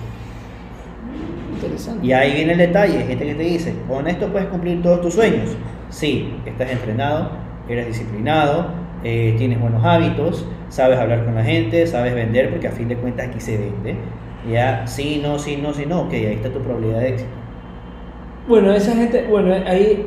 interesante. 1.54 2.06
Y 2.06 2.12
ahí 2.12 2.32
viene 2.34 2.52
el 2.52 2.58
detalle, 2.58 2.98
gente 3.04 3.24
que 3.26 3.34
te 3.34 3.42
dice, 3.42 3.74
con 3.88 4.06
esto 4.06 4.26
puedes 4.28 4.48
cumplir 4.48 4.82
todos 4.82 5.00
tus 5.00 5.14
sueños. 5.14 5.50
Sí, 5.90 6.34
estás 6.44 6.70
entrenado, 6.70 7.30
eres 7.68 7.86
disciplinado, 7.86 8.66
eh, 9.04 9.34
tienes 9.38 9.60
buenos 9.60 9.84
hábitos, 9.84 10.46
sabes 10.68 10.98
hablar 10.98 11.24
con 11.24 11.34
la 11.34 11.44
gente, 11.44 11.86
sabes 11.86 12.14
vender, 12.14 12.50
porque 12.50 12.68
a 12.68 12.72
fin 12.72 12.88
de 12.88 12.96
cuentas 12.96 13.28
aquí 13.28 13.40
se 13.40 13.56
vende. 13.58 13.96
Ya, 14.50 14.86
sí, 14.86 15.20
no, 15.22 15.38
sí, 15.38 15.56
no, 15.56 15.74
sí, 15.74 15.84
no, 15.86 16.02
ok, 16.02 16.12
ahí 16.12 16.34
está 16.34 16.50
tu 16.50 16.60
probabilidad 16.60 17.00
de 17.00 17.08
éxito. 17.08 17.30
Bueno, 18.48 18.72
esa 18.72 18.94
gente, 18.94 19.26
bueno, 19.28 19.54
ahí, 19.66 20.06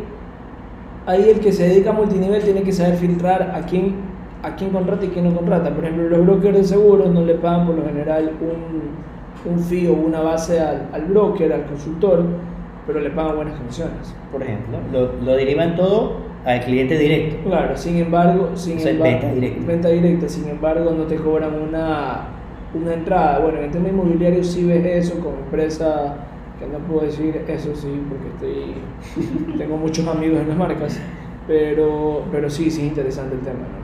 ahí 1.05 1.29
el 1.29 1.39
que 1.39 1.51
se 1.51 1.67
dedica 1.67 1.91
a 1.91 1.93
multinivel 1.93 2.41
tiene 2.41 2.63
que 2.63 2.71
saber 2.71 2.95
filtrar 2.95 3.51
a 3.55 3.61
quién, 3.61 3.95
a 4.41 4.55
quién 4.55 4.71
contrata 4.71 5.05
y 5.05 5.09
quién 5.09 5.25
no 5.25 5.35
contrata. 5.35 5.69
Por 5.73 5.85
ejemplo, 5.85 6.09
los 6.09 6.25
brokers 6.25 6.57
de 6.57 6.63
seguros 6.63 7.09
no 7.11 7.21
le 7.23 7.35
pagan 7.35 7.67
por 7.67 7.75
lo 7.75 7.85
general 7.85 8.31
un, 8.41 9.51
un 9.53 9.59
fee 9.59 9.87
o 9.87 9.93
una 9.93 10.21
base 10.21 10.59
al, 10.59 10.89
al 10.93 11.05
broker, 11.05 11.53
al 11.53 11.65
consultor, 11.65 12.25
pero 12.87 12.99
le 12.99 13.11
pagan 13.11 13.35
buenas 13.35 13.57
comisiones. 13.57 14.15
Por 14.31 14.41
ejemplo, 14.41 14.79
lo, 14.91 15.13
lo 15.21 15.35
derivan 15.35 15.75
todo 15.75 16.22
al 16.45 16.61
cliente 16.65 16.97
directo. 16.97 17.37
Claro, 17.49 17.77
sin 17.77 17.97
embargo, 17.97 18.51
sin 18.55 18.77
O 18.77 18.79
sea, 18.79 18.91
embargo, 18.91 19.13
venta 19.19 19.33
directa. 19.33 19.65
venta 19.65 19.89
directa, 19.89 20.29
sin 20.29 20.49
embargo, 20.49 20.91
no 20.91 21.03
te 21.05 21.15
cobran 21.15 21.55
una, 21.61 22.27
una 22.73 22.93
entrada. 22.93 23.39
Bueno, 23.39 23.59
en 23.59 23.65
el 23.65 23.71
tema 23.71 23.89
inmobiliario 23.89 24.43
sí 24.43 24.65
ves 24.65 24.85
eso 24.85 25.19
como 25.19 25.37
empresa, 25.39 26.15
que 26.59 26.67
no 26.67 26.79
puedo 26.79 27.05
decir 27.05 27.43
eso 27.47 27.75
sí, 27.75 28.01
porque 28.09 28.27
estoy, 28.29 29.57
tengo 29.57 29.77
muchos 29.77 30.07
amigos 30.07 30.39
en 30.41 30.49
las 30.49 30.57
marcas, 30.57 30.99
pero, 31.47 32.25
pero 32.31 32.49
sí, 32.49 32.69
sí 32.71 32.81
es 32.81 32.87
interesante 32.87 33.35
el 33.35 33.41
tema, 33.41 33.59
¿no? 33.59 33.82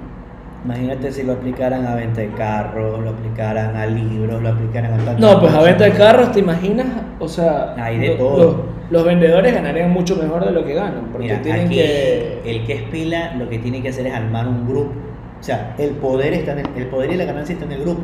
Imagínate 0.65 1.11
si 1.11 1.23
lo 1.23 1.33
aplicaran 1.33 1.85
a 1.85 1.95
venta 1.95 2.21
de 2.21 2.31
carros, 2.31 2.99
lo 3.01 3.11
aplicaran 3.11 3.75
a 3.75 3.85
libros, 3.85 4.41
lo 4.41 4.49
aplicaran 4.49 4.93
a 4.93 4.97
tantas 4.97 5.19
No, 5.19 5.39
pues 5.39 5.53
a 5.53 5.61
venta 5.61 5.85
de 5.85 5.91
carros, 5.93 6.31
¿te 6.31 6.39
imaginas? 6.39 6.87
O 7.19 7.27
sea, 7.27 7.75
Hay 7.77 7.97
de 7.97 8.07
lo- 8.09 8.15
todo. 8.17 8.37
Los, 8.37 8.55
los 8.91 9.05
vendedores 9.05 9.53
ganarían 9.53 9.91
mucho 9.91 10.15
mejor 10.15 10.45
de 10.45 10.51
lo 10.51 10.65
que 10.65 10.73
ganan, 10.73 11.05
porque 11.11 11.27
Mira, 11.27 11.41
tienen 11.41 11.65
aquí 11.67 11.75
que... 11.75 12.41
el 12.45 12.65
que 12.65 12.73
es 12.73 12.81
pila 12.83 13.35
lo 13.35 13.47
que 13.47 13.59
tiene 13.59 13.81
que 13.81 13.89
hacer 13.89 14.07
es 14.07 14.13
armar 14.13 14.47
un 14.47 14.67
grupo. 14.67 14.91
O 15.39 15.43
sea, 15.43 15.75
el 15.77 15.91
poder, 15.91 16.33
está 16.33 16.51
en 16.53 16.59
el, 16.59 16.65
el 16.75 16.87
poder 16.87 17.11
y 17.11 17.15
la 17.15 17.25
ganancia 17.25 17.53
está 17.53 17.65
en 17.65 17.71
el 17.71 17.81
grupo. 17.81 18.01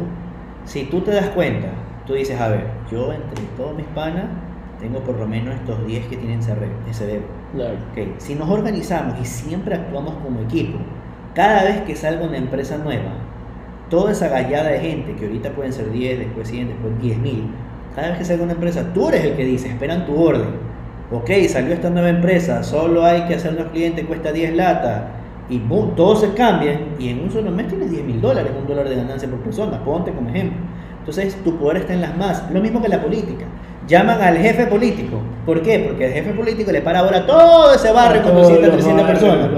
Si 0.63 0.86
tú 0.86 1.02
te 1.02 1.12
das 1.12 1.28
cuenta, 1.30 1.68
tú 2.08 2.13
dices, 2.13 2.39
a 2.39 2.48
ver, 2.48 2.68
yo 2.89 3.12
entre 3.12 3.44
todos 3.58 3.76
mis 3.76 3.86
panas 3.88 4.26
tengo 4.80 5.00
por 5.00 5.18
lo 5.20 5.28
menos 5.28 5.56
estos 5.56 5.86
10 5.86 6.06
que 6.08 6.18
tienen 6.18 6.41
debo. 7.06 7.26
Claro. 7.54 7.74
Ok, 7.91 8.20
Si 8.20 8.36
nos 8.36 8.50
organizamos 8.50 9.20
y 9.22 9.26
siempre 9.26 9.76
actuamos 9.76 10.13
como 10.24 10.41
equipo, 10.41 10.78
cada 11.36 11.63
vez 11.65 11.82
que 11.82 11.95
salga 11.95 12.26
una 12.26 12.38
empresa 12.38 12.78
nueva, 12.78 13.12
toda 13.89 14.13
esa 14.13 14.30
gallada 14.30 14.69
de 14.69 14.80
gente, 14.80 15.15
que 15.15 15.26
ahorita 15.26 15.52
pueden 15.52 15.74
ser 15.74 15.91
10, 15.91 16.19
después 16.19 16.48
100, 16.48 16.69
después 16.69 17.00
10 17.02 17.17
mil, 17.19 17.43
cada 17.93 18.10
vez 18.10 18.17
que 18.17 18.26
salga 18.26 18.43
una 18.43 18.54
empresa, 18.54 18.91
tú 18.93 19.10
eres 19.10 19.26
el 19.26 19.36
que 19.36 19.45
dice, 19.45 19.67
esperan 19.67 20.06
tu 20.06 20.19
orden. 20.19 20.65
Ok, 21.12 21.30
salió 21.48 21.74
esta 21.74 21.89
nueva 21.89 22.10
empresa, 22.10 22.63
solo 22.63 23.06
hay 23.06 23.26
que 23.26 23.36
hacer 23.36 23.54
unos 23.54 23.71
clientes, 23.71 24.06
cuesta 24.06 24.32
10 24.32 24.56
latas, 24.56 25.04
y 25.50 25.60
todos 25.95 26.21
se 26.21 26.34
cambian, 26.34 26.95
y 26.98 27.10
en 27.10 27.21
un 27.21 27.32
solo 27.32 27.52
mes 27.52 27.67
tienes 27.67 27.91
10 27.91 28.04
mil 28.06 28.21
dólares, 28.21 28.52
un 28.58 28.65
dólar 28.65 28.89
de 28.89 28.95
ganancia 28.95 29.30
por 29.30 29.39
persona, 29.39 29.84
ponte 29.84 30.12
como 30.12 30.30
ejemplo. 30.30 30.58
Entonces, 31.00 31.36
tu 31.43 31.56
poder 31.58 31.78
está 31.78 31.93
en 31.93 32.02
las 32.02 32.17
masas, 32.17 32.50
lo 32.50 32.60
mismo 32.60 32.82
que 32.82 32.88
la 32.88 33.02
política. 33.02 33.45
Llaman 33.88 34.21
al 34.21 34.38
jefe 34.38 34.65
político. 34.67 35.19
¿Por 35.45 35.62
qué? 35.62 35.80
Porque 35.80 36.08
el 36.08 36.13
jefe 36.13 36.32
político 36.32 36.71
le 36.71 36.82
para 36.82 37.00
ahora 37.00 37.26
todo 37.26 37.74
ese 37.74 37.91
barrio 37.91 38.24
con 38.24 38.32
Todos 38.32 38.50
200, 38.50 38.67
los 38.67 38.76
300 38.78 39.04
barrios, 39.08 39.19
personas. 39.21 39.50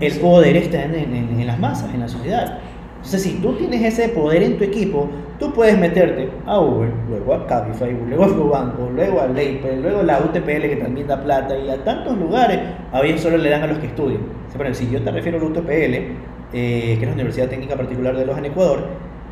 El 0.00 0.12
poder 0.20 0.56
está 0.56 0.84
en, 0.84 0.94
en- 0.94 1.40
en 1.40 1.46
las 1.46 1.58
masas, 1.58 1.92
en 1.94 2.00
la 2.00 2.08
sociedad. 2.08 2.58
Entonces, 2.96 3.22
si 3.22 3.38
tú 3.40 3.54
tienes 3.54 3.82
ese 3.82 4.10
poder 4.10 4.42
en 4.42 4.58
tu 4.58 4.64
equipo, 4.64 5.08
tú 5.40 5.52
puedes 5.52 5.76
meterte 5.78 6.28
a 6.46 6.60
Uber, 6.60 6.88
luego 7.08 7.34
a 7.34 7.46
Cabify, 7.46 7.96
luego 8.08 8.24
a 8.24 8.60
Banco, 8.60 8.90
luego 8.94 9.20
a 9.22 9.26
Leiper, 9.26 9.78
luego 9.78 10.00
a 10.00 10.02
la 10.04 10.18
UTPL 10.20 10.68
que 10.68 10.76
también 10.80 11.06
da 11.08 11.20
plata 11.20 11.56
y 11.58 11.68
a 11.70 11.82
tantos 11.82 12.16
lugares. 12.18 12.60
A 12.92 13.00
ellos 13.00 13.20
solo 13.22 13.38
le 13.38 13.48
dan 13.50 13.62
a 13.62 13.66
los 13.66 13.78
que 13.78 13.86
estudian. 13.86 14.20
O 14.20 14.50
sea, 14.50 14.58
por 14.58 14.66
ejemplo, 14.66 14.74
si 14.86 14.90
yo 14.92 15.02
te 15.02 15.10
refiero 15.10 15.38
a 15.38 15.40
la 15.40 15.46
UTPL, 15.46 15.70
eh, 15.72 16.16
que 16.52 16.92
es 17.00 17.06
la 17.06 17.12
Universidad 17.14 17.48
Técnica 17.48 17.74
Particular 17.74 18.16
de 18.16 18.26
Loja 18.26 18.38
en 18.38 18.44
Ecuador, 18.44 18.86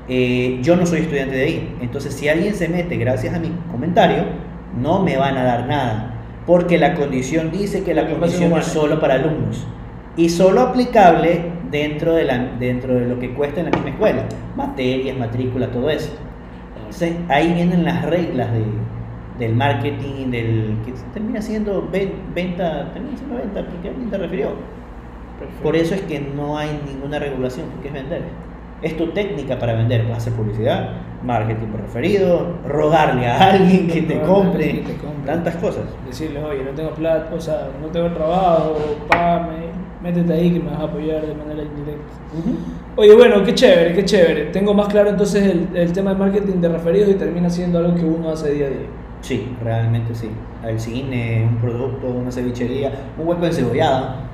eh, 0.08 0.58
yo 0.62 0.76
no 0.76 0.86
soy 0.86 1.00
estudiante 1.00 1.36
de 1.36 1.42
ahí. 1.44 1.76
Entonces, 1.80 2.14
si 2.14 2.28
alguien 2.28 2.54
se 2.54 2.68
mete 2.68 2.96
gracias 2.96 3.34
a 3.34 3.38
mi 3.38 3.50
comentario, 3.70 4.24
no 4.80 5.00
me 5.02 5.16
van 5.16 5.36
a 5.36 5.44
dar 5.44 5.66
nada. 5.66 6.14
Porque 6.46 6.78
la 6.78 6.94
condición 6.94 7.50
dice 7.50 7.82
que 7.84 7.94
la 7.94 8.08
condición 8.08 8.52
es 8.58 8.66
solo 8.66 8.98
para 9.00 9.14
alumnos. 9.14 9.66
Y 10.16 10.28
solo 10.28 10.60
aplicable 10.62 11.42
dentro 11.70 12.14
de, 12.14 12.24
la, 12.24 12.38
dentro 12.58 12.94
de 12.94 13.06
lo 13.06 13.18
que 13.18 13.32
cuesta 13.32 13.60
en 13.60 13.66
la 13.66 13.72
misma 13.72 13.90
escuela. 13.90 14.24
Materias, 14.56 15.16
matrícula, 15.16 15.68
todo 15.68 15.88
eso. 15.90 16.12
Entonces, 16.76 17.14
ahí 17.28 17.52
vienen 17.54 17.84
las 17.84 18.04
reglas 18.04 18.48
de, 18.52 18.64
del 19.38 19.54
marketing, 19.54 20.30
del 20.30 20.76
que 20.84 20.92
termina 21.14 21.40
siendo 21.40 21.88
ven- 21.90 22.12
venta, 22.34 22.92
termina 22.92 23.16
siendo 23.16 23.36
venta, 23.36 23.64
porque 23.64 23.88
alguien 23.88 24.10
te 24.10 24.18
refirió. 24.18 24.48
Perfecto. 25.38 25.62
Por 25.62 25.76
eso 25.76 25.94
es 25.94 26.00
que 26.02 26.20
no 26.20 26.58
hay 26.58 26.80
ninguna 26.84 27.18
regulación, 27.20 27.66
porque 27.70 27.88
es 27.88 27.94
vender. 27.94 28.22
Es 28.82 28.96
tu 28.96 29.08
técnica 29.08 29.58
para 29.58 29.74
vender, 29.74 30.02
puedes 30.02 30.18
hacer 30.18 30.32
publicidad, 30.32 30.90
marketing 31.22 31.66
por 31.66 31.82
referido, 31.82 32.56
rogarle 32.66 33.26
a 33.26 33.50
alguien 33.50 33.86
que 33.86 34.02
te 34.02 34.20
compre, 34.22 34.72
que 34.72 34.92
te 34.92 34.96
compre. 34.96 35.26
tantas 35.26 35.56
cosas. 35.56 35.84
decirle, 36.06 36.42
oye, 36.42 36.64
no 36.64 36.70
tengo 36.70 36.90
plata, 36.90 37.34
o 37.34 37.40
sea, 37.40 37.68
no 37.80 37.88
tengo 37.88 38.08
trabajo, 38.12 38.76
págame, 39.08 39.66
métete 40.02 40.32
ahí 40.32 40.52
que 40.52 40.60
me 40.60 40.70
vas 40.70 40.80
a 40.80 40.84
apoyar 40.84 41.26
de 41.26 41.34
manera 41.34 41.62
indirecta. 41.62 42.14
Oye, 42.96 43.14
bueno, 43.14 43.44
qué 43.44 43.54
chévere, 43.54 43.94
qué 43.94 44.04
chévere. 44.04 44.44
Tengo 44.46 44.72
más 44.72 44.88
claro 44.88 45.10
entonces 45.10 45.44
el, 45.44 45.68
el 45.76 45.92
tema 45.92 46.14
de 46.14 46.16
marketing 46.18 46.60
de 46.60 46.68
referidos 46.68 47.10
y 47.10 47.14
termina 47.14 47.50
siendo 47.50 47.78
algo 47.78 47.94
que 47.94 48.04
uno 48.04 48.30
hace 48.30 48.52
día 48.52 48.66
a 48.66 48.70
día. 48.70 48.86
Sí, 49.20 49.54
realmente 49.62 50.14
sí. 50.14 50.30
El 50.66 50.80
cine, 50.80 51.46
un 51.50 51.56
producto, 51.58 52.06
una 52.08 52.32
cevichería, 52.32 52.92
un 53.18 53.28
hueco 53.28 53.44
de 53.44 53.52
cebollada. 53.52 54.29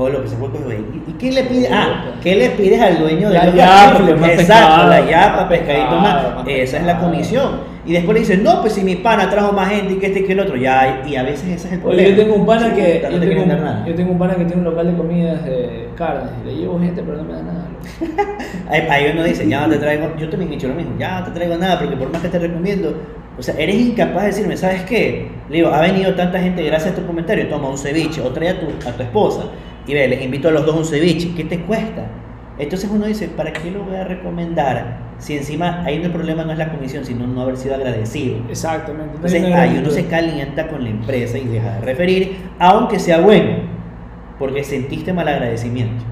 O 0.00 0.08
lo 0.08 0.22
que 0.22 0.28
se 0.28 0.36
de 0.36 0.84
¿Y 1.08 1.12
qué 1.14 1.32
le 1.32 1.42
pides? 1.42 1.68
Ah, 1.72 2.04
¿qué 2.22 2.36
le 2.36 2.50
pides 2.50 2.80
al 2.80 3.00
dueño 3.00 3.30
de 3.30 3.34
La 3.34 3.46
local? 3.46 3.56
yapa, 3.58 3.98
Exacto, 3.98 4.36
pescado, 4.36 4.88
la 4.88 5.10
yapa, 5.10 5.48
pescadito 5.48 5.88
pescado, 5.88 6.00
más. 6.00 6.34
más 6.36 6.44
Esa 6.46 6.76
es 6.76 6.82
la 6.84 6.92
pescado. 6.92 7.10
comisión. 7.10 7.50
Y 7.84 7.92
después 7.94 8.14
le 8.14 8.20
dicen, 8.20 8.44
no, 8.44 8.60
pues 8.60 8.74
si 8.74 8.82
mi 8.84 8.94
pana 8.96 9.28
trajo 9.28 9.50
más 9.52 9.70
gente 9.70 9.94
y 9.94 9.96
que 9.96 10.06
este 10.06 10.20
y 10.20 10.24
que 10.24 10.32
el 10.34 10.40
otro. 10.40 10.54
Ya, 10.56 11.02
y 11.04 11.16
a 11.16 11.24
veces 11.24 11.48
ese 11.48 11.66
es 11.66 11.72
el 11.72 11.80
problema. 11.80 12.02
Oye, 12.06 12.10
yo 12.16 12.22
tengo 12.22 12.36
un 12.36 12.46
pana 12.46 12.68
Sí, 12.68 12.74
que 12.76 13.08
no 13.10 13.18
te 13.18 13.26
tengo, 13.26 13.42
un, 13.42 13.48
nada. 13.48 13.84
yo 13.88 13.94
tengo 13.96 14.12
un 14.12 14.18
pana 14.18 14.34
que 14.36 14.44
tiene 14.44 14.56
un 14.62 14.64
local 14.64 14.86
de 14.86 14.96
comidas 14.96 15.44
de 15.44 15.88
carnes 15.96 16.30
y 16.44 16.46
le 16.46 16.54
llevo 16.54 16.78
gente 16.78 17.02
pero 17.02 17.16
no 17.16 17.24
me 17.24 17.32
da 17.32 17.42
nada. 17.42 17.68
ahí 18.90 19.10
uno 19.12 19.24
dice, 19.24 19.48
ya 19.48 19.62
no 19.66 19.68
te 19.72 19.78
traigo, 19.78 20.12
yo 20.16 20.28
también 20.28 20.52
he 20.52 20.54
hecho 20.54 20.68
lo 20.68 20.74
mismo, 20.74 20.92
ya 20.96 21.18
no 21.20 21.26
te 21.26 21.32
traigo 21.32 21.56
nada 21.56 21.78
porque 21.80 21.96
por 21.96 22.12
más 22.12 22.22
que 22.22 22.28
te 22.28 22.38
recomiendo, 22.38 22.94
o 23.36 23.42
sea, 23.42 23.54
eres 23.58 23.74
incapaz 23.76 24.22
de 24.22 24.28
decirme, 24.28 24.56
¿sabes 24.56 24.82
qué? 24.82 25.28
Le 25.48 25.56
digo, 25.56 25.68
ha 25.70 25.80
venido 25.80 26.14
tanta 26.14 26.38
gente 26.38 26.62
gracias 26.62 26.92
a 26.92 26.96
tu 26.96 27.06
comentario, 27.06 27.48
toma 27.48 27.68
un 27.68 27.78
ceviche 27.78 28.20
o 28.20 28.28
trae 28.28 28.50
a 28.50 28.60
tu, 28.60 28.66
a 28.88 28.92
tu 28.92 29.02
esposa 29.02 29.44
y 29.88 29.94
ve, 29.94 30.06
les 30.06 30.22
invito 30.22 30.48
a 30.48 30.50
los 30.52 30.66
dos 30.66 30.76
un 30.76 30.84
ceviche, 30.84 31.32
¿qué 31.34 31.44
te 31.44 31.60
cuesta? 31.60 32.06
Entonces 32.58 32.90
uno 32.92 33.06
dice, 33.06 33.28
¿para 33.28 33.52
qué 33.52 33.70
lo 33.70 33.84
voy 33.84 33.96
a 33.96 34.04
recomendar? 34.04 35.08
Si 35.18 35.36
encima 35.36 35.82
ahí 35.84 35.96
el 36.02 36.12
problema 36.12 36.44
no 36.44 36.52
es 36.52 36.58
la 36.58 36.70
comisión, 36.70 37.04
sino 37.04 37.26
no 37.26 37.40
haber 37.40 37.56
sido 37.56 37.74
agradecido. 37.74 38.36
Exactamente. 38.50 39.14
Entonces 39.16 39.42
Entonces, 39.42 39.58
ahí 39.58 39.78
uno 39.78 39.90
se 39.90 40.06
calienta 40.06 40.68
con 40.68 40.84
la 40.84 40.90
empresa 40.90 41.38
y 41.38 41.46
deja 41.46 41.76
de 41.76 41.80
referir, 41.80 42.36
aunque 42.58 42.98
sea 42.98 43.20
bueno, 43.20 43.62
porque 44.38 44.62
sentiste 44.62 45.12
mal 45.12 45.26
agradecimiento. 45.26 46.04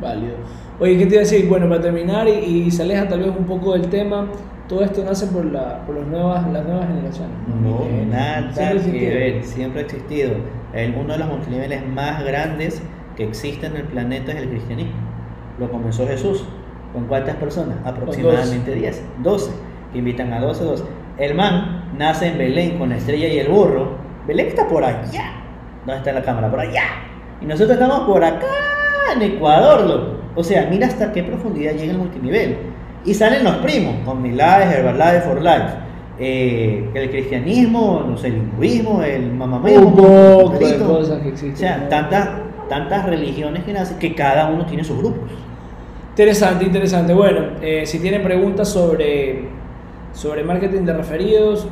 Válido. 0.00 0.34
Oye, 0.80 0.98
¿qué 0.98 1.06
te 1.06 1.14
iba 1.14 1.20
a 1.20 1.24
decir? 1.24 1.46
Bueno, 1.46 1.68
para 1.68 1.80
terminar 1.80 2.26
y, 2.26 2.64
y 2.66 2.70
se 2.70 2.82
aleja 2.82 3.06
tal 3.06 3.20
vez 3.20 3.28
un 3.28 3.44
poco 3.44 3.74
del 3.74 3.88
tema, 3.88 4.26
todo 4.70 4.84
esto 4.84 5.02
nace 5.02 5.26
por, 5.26 5.44
la, 5.46 5.84
por 5.84 5.96
los 5.96 6.06
nuevas, 6.06 6.46
las 6.52 6.64
nuevas 6.64 6.86
generaciones. 6.86 7.36
No, 7.60 7.82
Eh, 7.82 8.06
nada 8.08 8.52
siempre 8.52 8.92
que 8.92 9.08
ver, 9.08 9.44
siempre 9.44 9.80
ha 9.80 9.84
existido. 9.84 10.30
El, 10.72 10.94
uno 10.94 11.12
de 11.12 11.18
los 11.18 11.28
multiniveles 11.28 11.84
más 11.88 12.24
grandes 12.24 12.80
que 13.16 13.24
existe 13.24 13.66
en 13.66 13.76
el 13.76 13.82
planeta 13.82 14.30
es 14.30 14.38
el 14.38 14.48
cristianismo. 14.48 14.92
Lo 15.58 15.68
comenzó 15.72 16.06
Jesús. 16.06 16.44
¿Con 16.92 17.06
cuántas 17.06 17.34
personas? 17.34 17.78
Aproximadamente 17.84 18.72
10, 18.72 19.04
12. 19.24 19.50
Que 19.92 19.98
invitan 19.98 20.32
a 20.32 20.40
12, 20.40 20.62
12. 20.62 20.84
El 21.18 21.34
man 21.34 21.90
nace 21.98 22.28
en 22.28 22.38
Belén 22.38 22.78
con 22.78 22.90
la 22.90 22.96
estrella 22.96 23.26
y 23.26 23.40
el 23.40 23.48
burro. 23.48 23.96
Belén 24.28 24.46
está 24.46 24.68
por 24.68 24.84
allá. 24.84 25.32
¿Dónde 25.84 25.98
está 25.98 26.12
la 26.12 26.22
cámara? 26.22 26.48
Por 26.48 26.60
allá. 26.60 26.84
Y 27.40 27.44
nosotros 27.44 27.72
estamos 27.72 28.00
por 28.06 28.22
acá, 28.22 28.46
en 29.16 29.22
Ecuador, 29.22 29.80
loco. 29.80 30.20
O 30.36 30.44
sea, 30.44 30.68
mira 30.70 30.86
hasta 30.86 31.12
qué 31.12 31.24
profundidad 31.24 31.72
llega 31.72 31.90
el 31.90 31.98
multinivel. 31.98 32.56
Y 33.04 33.14
salen 33.14 33.44
los 33.44 33.56
primos, 33.56 33.94
OmniLife, 34.06 34.78
Herbalife, 34.78 35.20
For 35.22 35.42
Life. 35.42 35.90
Eh, 36.18 36.90
el 36.92 37.10
cristianismo, 37.10 38.04
no 38.06 38.16
sé, 38.18 38.26
el 38.28 38.36
hinduismo, 38.36 39.02
el 39.02 39.32
mamameo, 39.32 39.80
Un 39.80 39.96
poco 39.96 40.58
de 40.58 40.78
cosas 40.78 41.22
que 41.22 41.28
existen. 41.30 41.54
O 41.54 41.56
sea, 41.56 41.78
¿no? 41.78 41.88
tantas, 41.88 42.28
tantas 42.68 43.06
religiones 43.06 43.64
que 43.64 43.72
nacen 43.72 43.98
que 43.98 44.14
cada 44.14 44.50
uno 44.50 44.66
tiene 44.66 44.84
sus 44.84 44.98
grupos. 44.98 45.30
Interesante, 46.10 46.66
interesante. 46.66 47.14
Bueno, 47.14 47.40
eh, 47.62 47.86
si 47.86 48.00
tienen 48.00 48.22
preguntas 48.22 48.68
sobre, 48.68 49.44
sobre 50.12 50.44
marketing 50.44 50.82
de 50.82 50.92
referidos, 50.92 51.66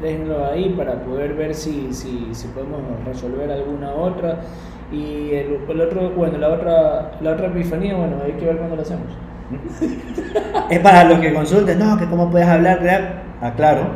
déjenlo 0.00 0.46
ahí 0.46 0.74
para 0.78 0.94
poder 1.02 1.34
ver 1.34 1.54
si, 1.54 1.88
si, 1.92 2.28
si 2.32 2.48
podemos 2.48 2.80
resolver 3.04 3.50
alguna 3.50 3.92
otra. 3.92 4.40
Y 4.90 5.34
el, 5.34 5.58
el 5.68 5.80
otro, 5.82 6.10
bueno, 6.16 6.38
la 6.38 6.48
otra, 6.48 7.18
la 7.20 7.32
otra 7.32 7.48
epifanía, 7.48 7.94
bueno, 7.94 8.16
hay 8.24 8.32
que 8.32 8.46
ver 8.46 8.56
cuándo 8.56 8.76
lo 8.76 8.82
hacemos. 8.82 9.08
Es 10.70 10.78
para 10.80 11.04
los 11.04 11.18
que 11.18 11.32
consulten, 11.32 11.78
no, 11.78 11.98
que 11.98 12.06
cómo 12.06 12.30
puedes 12.30 12.46
hablar. 12.46 13.22
Aclaro, 13.40 13.90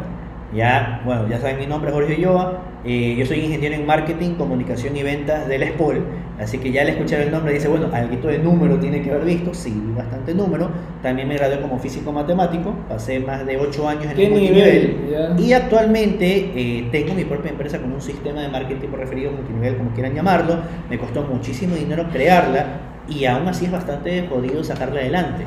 Ya, 0.54 1.00
bueno, 1.04 1.28
ya 1.28 1.38
saben 1.38 1.58
mi 1.58 1.66
nombre 1.66 1.90
es 1.90 1.94
Jorge 1.94 2.14
Ulloa, 2.14 2.60
eh, 2.84 3.14
yo 3.18 3.26
soy 3.26 3.40
ingeniero 3.40 3.74
en 3.74 3.86
marketing, 3.86 4.34
comunicación 4.34 4.96
y 4.96 5.02
ventas 5.02 5.48
del 5.48 5.62
SPOL, 5.68 6.04
así 6.38 6.58
que 6.58 6.70
ya 6.70 6.82
al 6.82 6.90
escuchar 6.90 7.20
el 7.20 7.30
nombre 7.30 7.52
dice, 7.52 7.66
bueno, 7.68 7.88
algo 7.92 8.28
de 8.28 8.38
número 8.38 8.78
tiene 8.78 9.02
que 9.02 9.10
haber 9.10 9.24
visto, 9.24 9.52
sí, 9.52 9.74
bastante 9.96 10.34
número. 10.34 10.70
También 11.02 11.28
me 11.28 11.36
gradué 11.36 11.60
como 11.60 11.78
físico 11.78 12.12
matemático, 12.12 12.74
pasé 12.88 13.20
más 13.20 13.44
de 13.44 13.56
8 13.56 13.88
años 13.88 14.04
en 14.06 14.14
¿Qué 14.14 14.26
el 14.26 14.30
multinivel 14.30 14.96
nivel? 15.06 15.40
Y 15.40 15.52
actualmente 15.52 16.52
eh, 16.54 16.88
tengo 16.92 17.14
mi 17.14 17.24
propia 17.24 17.50
empresa 17.50 17.78
con 17.78 17.92
un 17.92 18.00
sistema 18.00 18.40
de 18.40 18.48
marketing 18.48 18.88
por 18.88 19.00
referido 19.00 19.32
multinivel, 19.32 19.76
como 19.76 19.90
quieran 19.90 20.14
llamarlo. 20.14 20.58
Me 20.88 20.98
costó 20.98 21.22
muchísimo 21.22 21.74
dinero 21.74 22.06
crearla 22.12 22.93
y 23.08 23.24
aún 23.26 23.46
así 23.48 23.66
es 23.66 23.72
bastante 23.72 24.26
jodido 24.28 24.62
sacarla 24.64 25.00
adelante. 25.00 25.44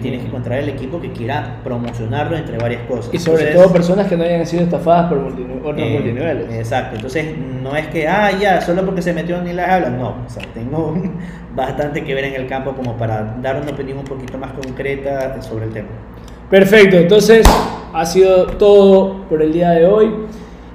Tienes 0.00 0.22
que 0.22 0.28
encontrar 0.28 0.60
el 0.60 0.70
equipo 0.70 0.98
que 1.02 1.12
quiera 1.12 1.58
promocionarlo 1.62 2.34
entre 2.36 2.56
varias 2.56 2.82
cosas. 2.84 3.12
Y 3.12 3.18
sobre 3.18 3.42
Entonces, 3.42 3.62
todo 3.62 3.72
personas 3.74 4.06
que 4.06 4.16
no 4.16 4.24
hayan 4.24 4.46
sido 4.46 4.62
estafadas 4.62 5.10
por 5.10 5.18
multini- 5.18 5.60
otros 5.60 5.78
eh, 5.86 5.90
multiniveles. 5.92 6.54
Exacto, 6.54 6.96
entonces 6.96 7.34
no 7.62 7.76
es 7.76 7.86
que, 7.88 8.08
ah, 8.08 8.30
ya, 8.40 8.60
solo 8.62 8.86
porque 8.86 9.02
se 9.02 9.12
metió 9.12 9.42
ni 9.42 9.52
las 9.52 9.68
hablas, 9.68 9.92
no, 9.92 10.08
o 10.26 10.28
sea, 10.30 10.42
tengo 10.54 10.94
bastante 11.54 12.02
que 12.04 12.14
ver 12.14 12.24
en 12.24 12.34
el 12.36 12.46
campo 12.46 12.72
como 12.72 12.96
para 12.96 13.36
dar 13.42 13.60
una 13.60 13.72
opinión 13.72 13.98
un 13.98 14.04
poquito 14.04 14.38
más 14.38 14.52
concreta 14.52 15.42
sobre 15.42 15.66
el 15.66 15.72
tema. 15.72 15.88
Perfecto, 16.48 16.96
entonces 16.96 17.46
ha 17.92 18.06
sido 18.06 18.46
todo 18.46 19.24
por 19.28 19.42
el 19.42 19.52
día 19.52 19.70
de 19.70 19.84
hoy. 19.86 20.10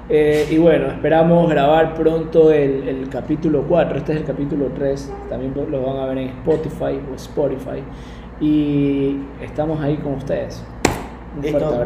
Eh, 0.08 0.48
y 0.50 0.58
bueno, 0.58 0.88
esperamos 0.88 1.48
grabar 1.48 1.94
pronto 1.94 2.50
el, 2.52 2.88
el 2.88 3.08
capítulo 3.08 3.64
4. 3.68 3.98
Este 3.98 4.12
es 4.12 4.18
el 4.18 4.24
capítulo 4.24 4.66
3. 4.74 5.12
También 5.28 5.54
lo 5.54 5.82
van 5.82 5.96
a 5.98 6.06
ver 6.06 6.18
en 6.18 6.28
Spotify 6.28 7.00
o 7.10 7.14
Spotify. 7.14 7.82
Y 8.40 9.18
estamos 9.40 9.80
ahí 9.80 9.96
con 9.96 10.14
ustedes. 10.14 10.64
Un 11.36 11.42
fuerte 11.42 11.64
abrazo. 11.64 11.80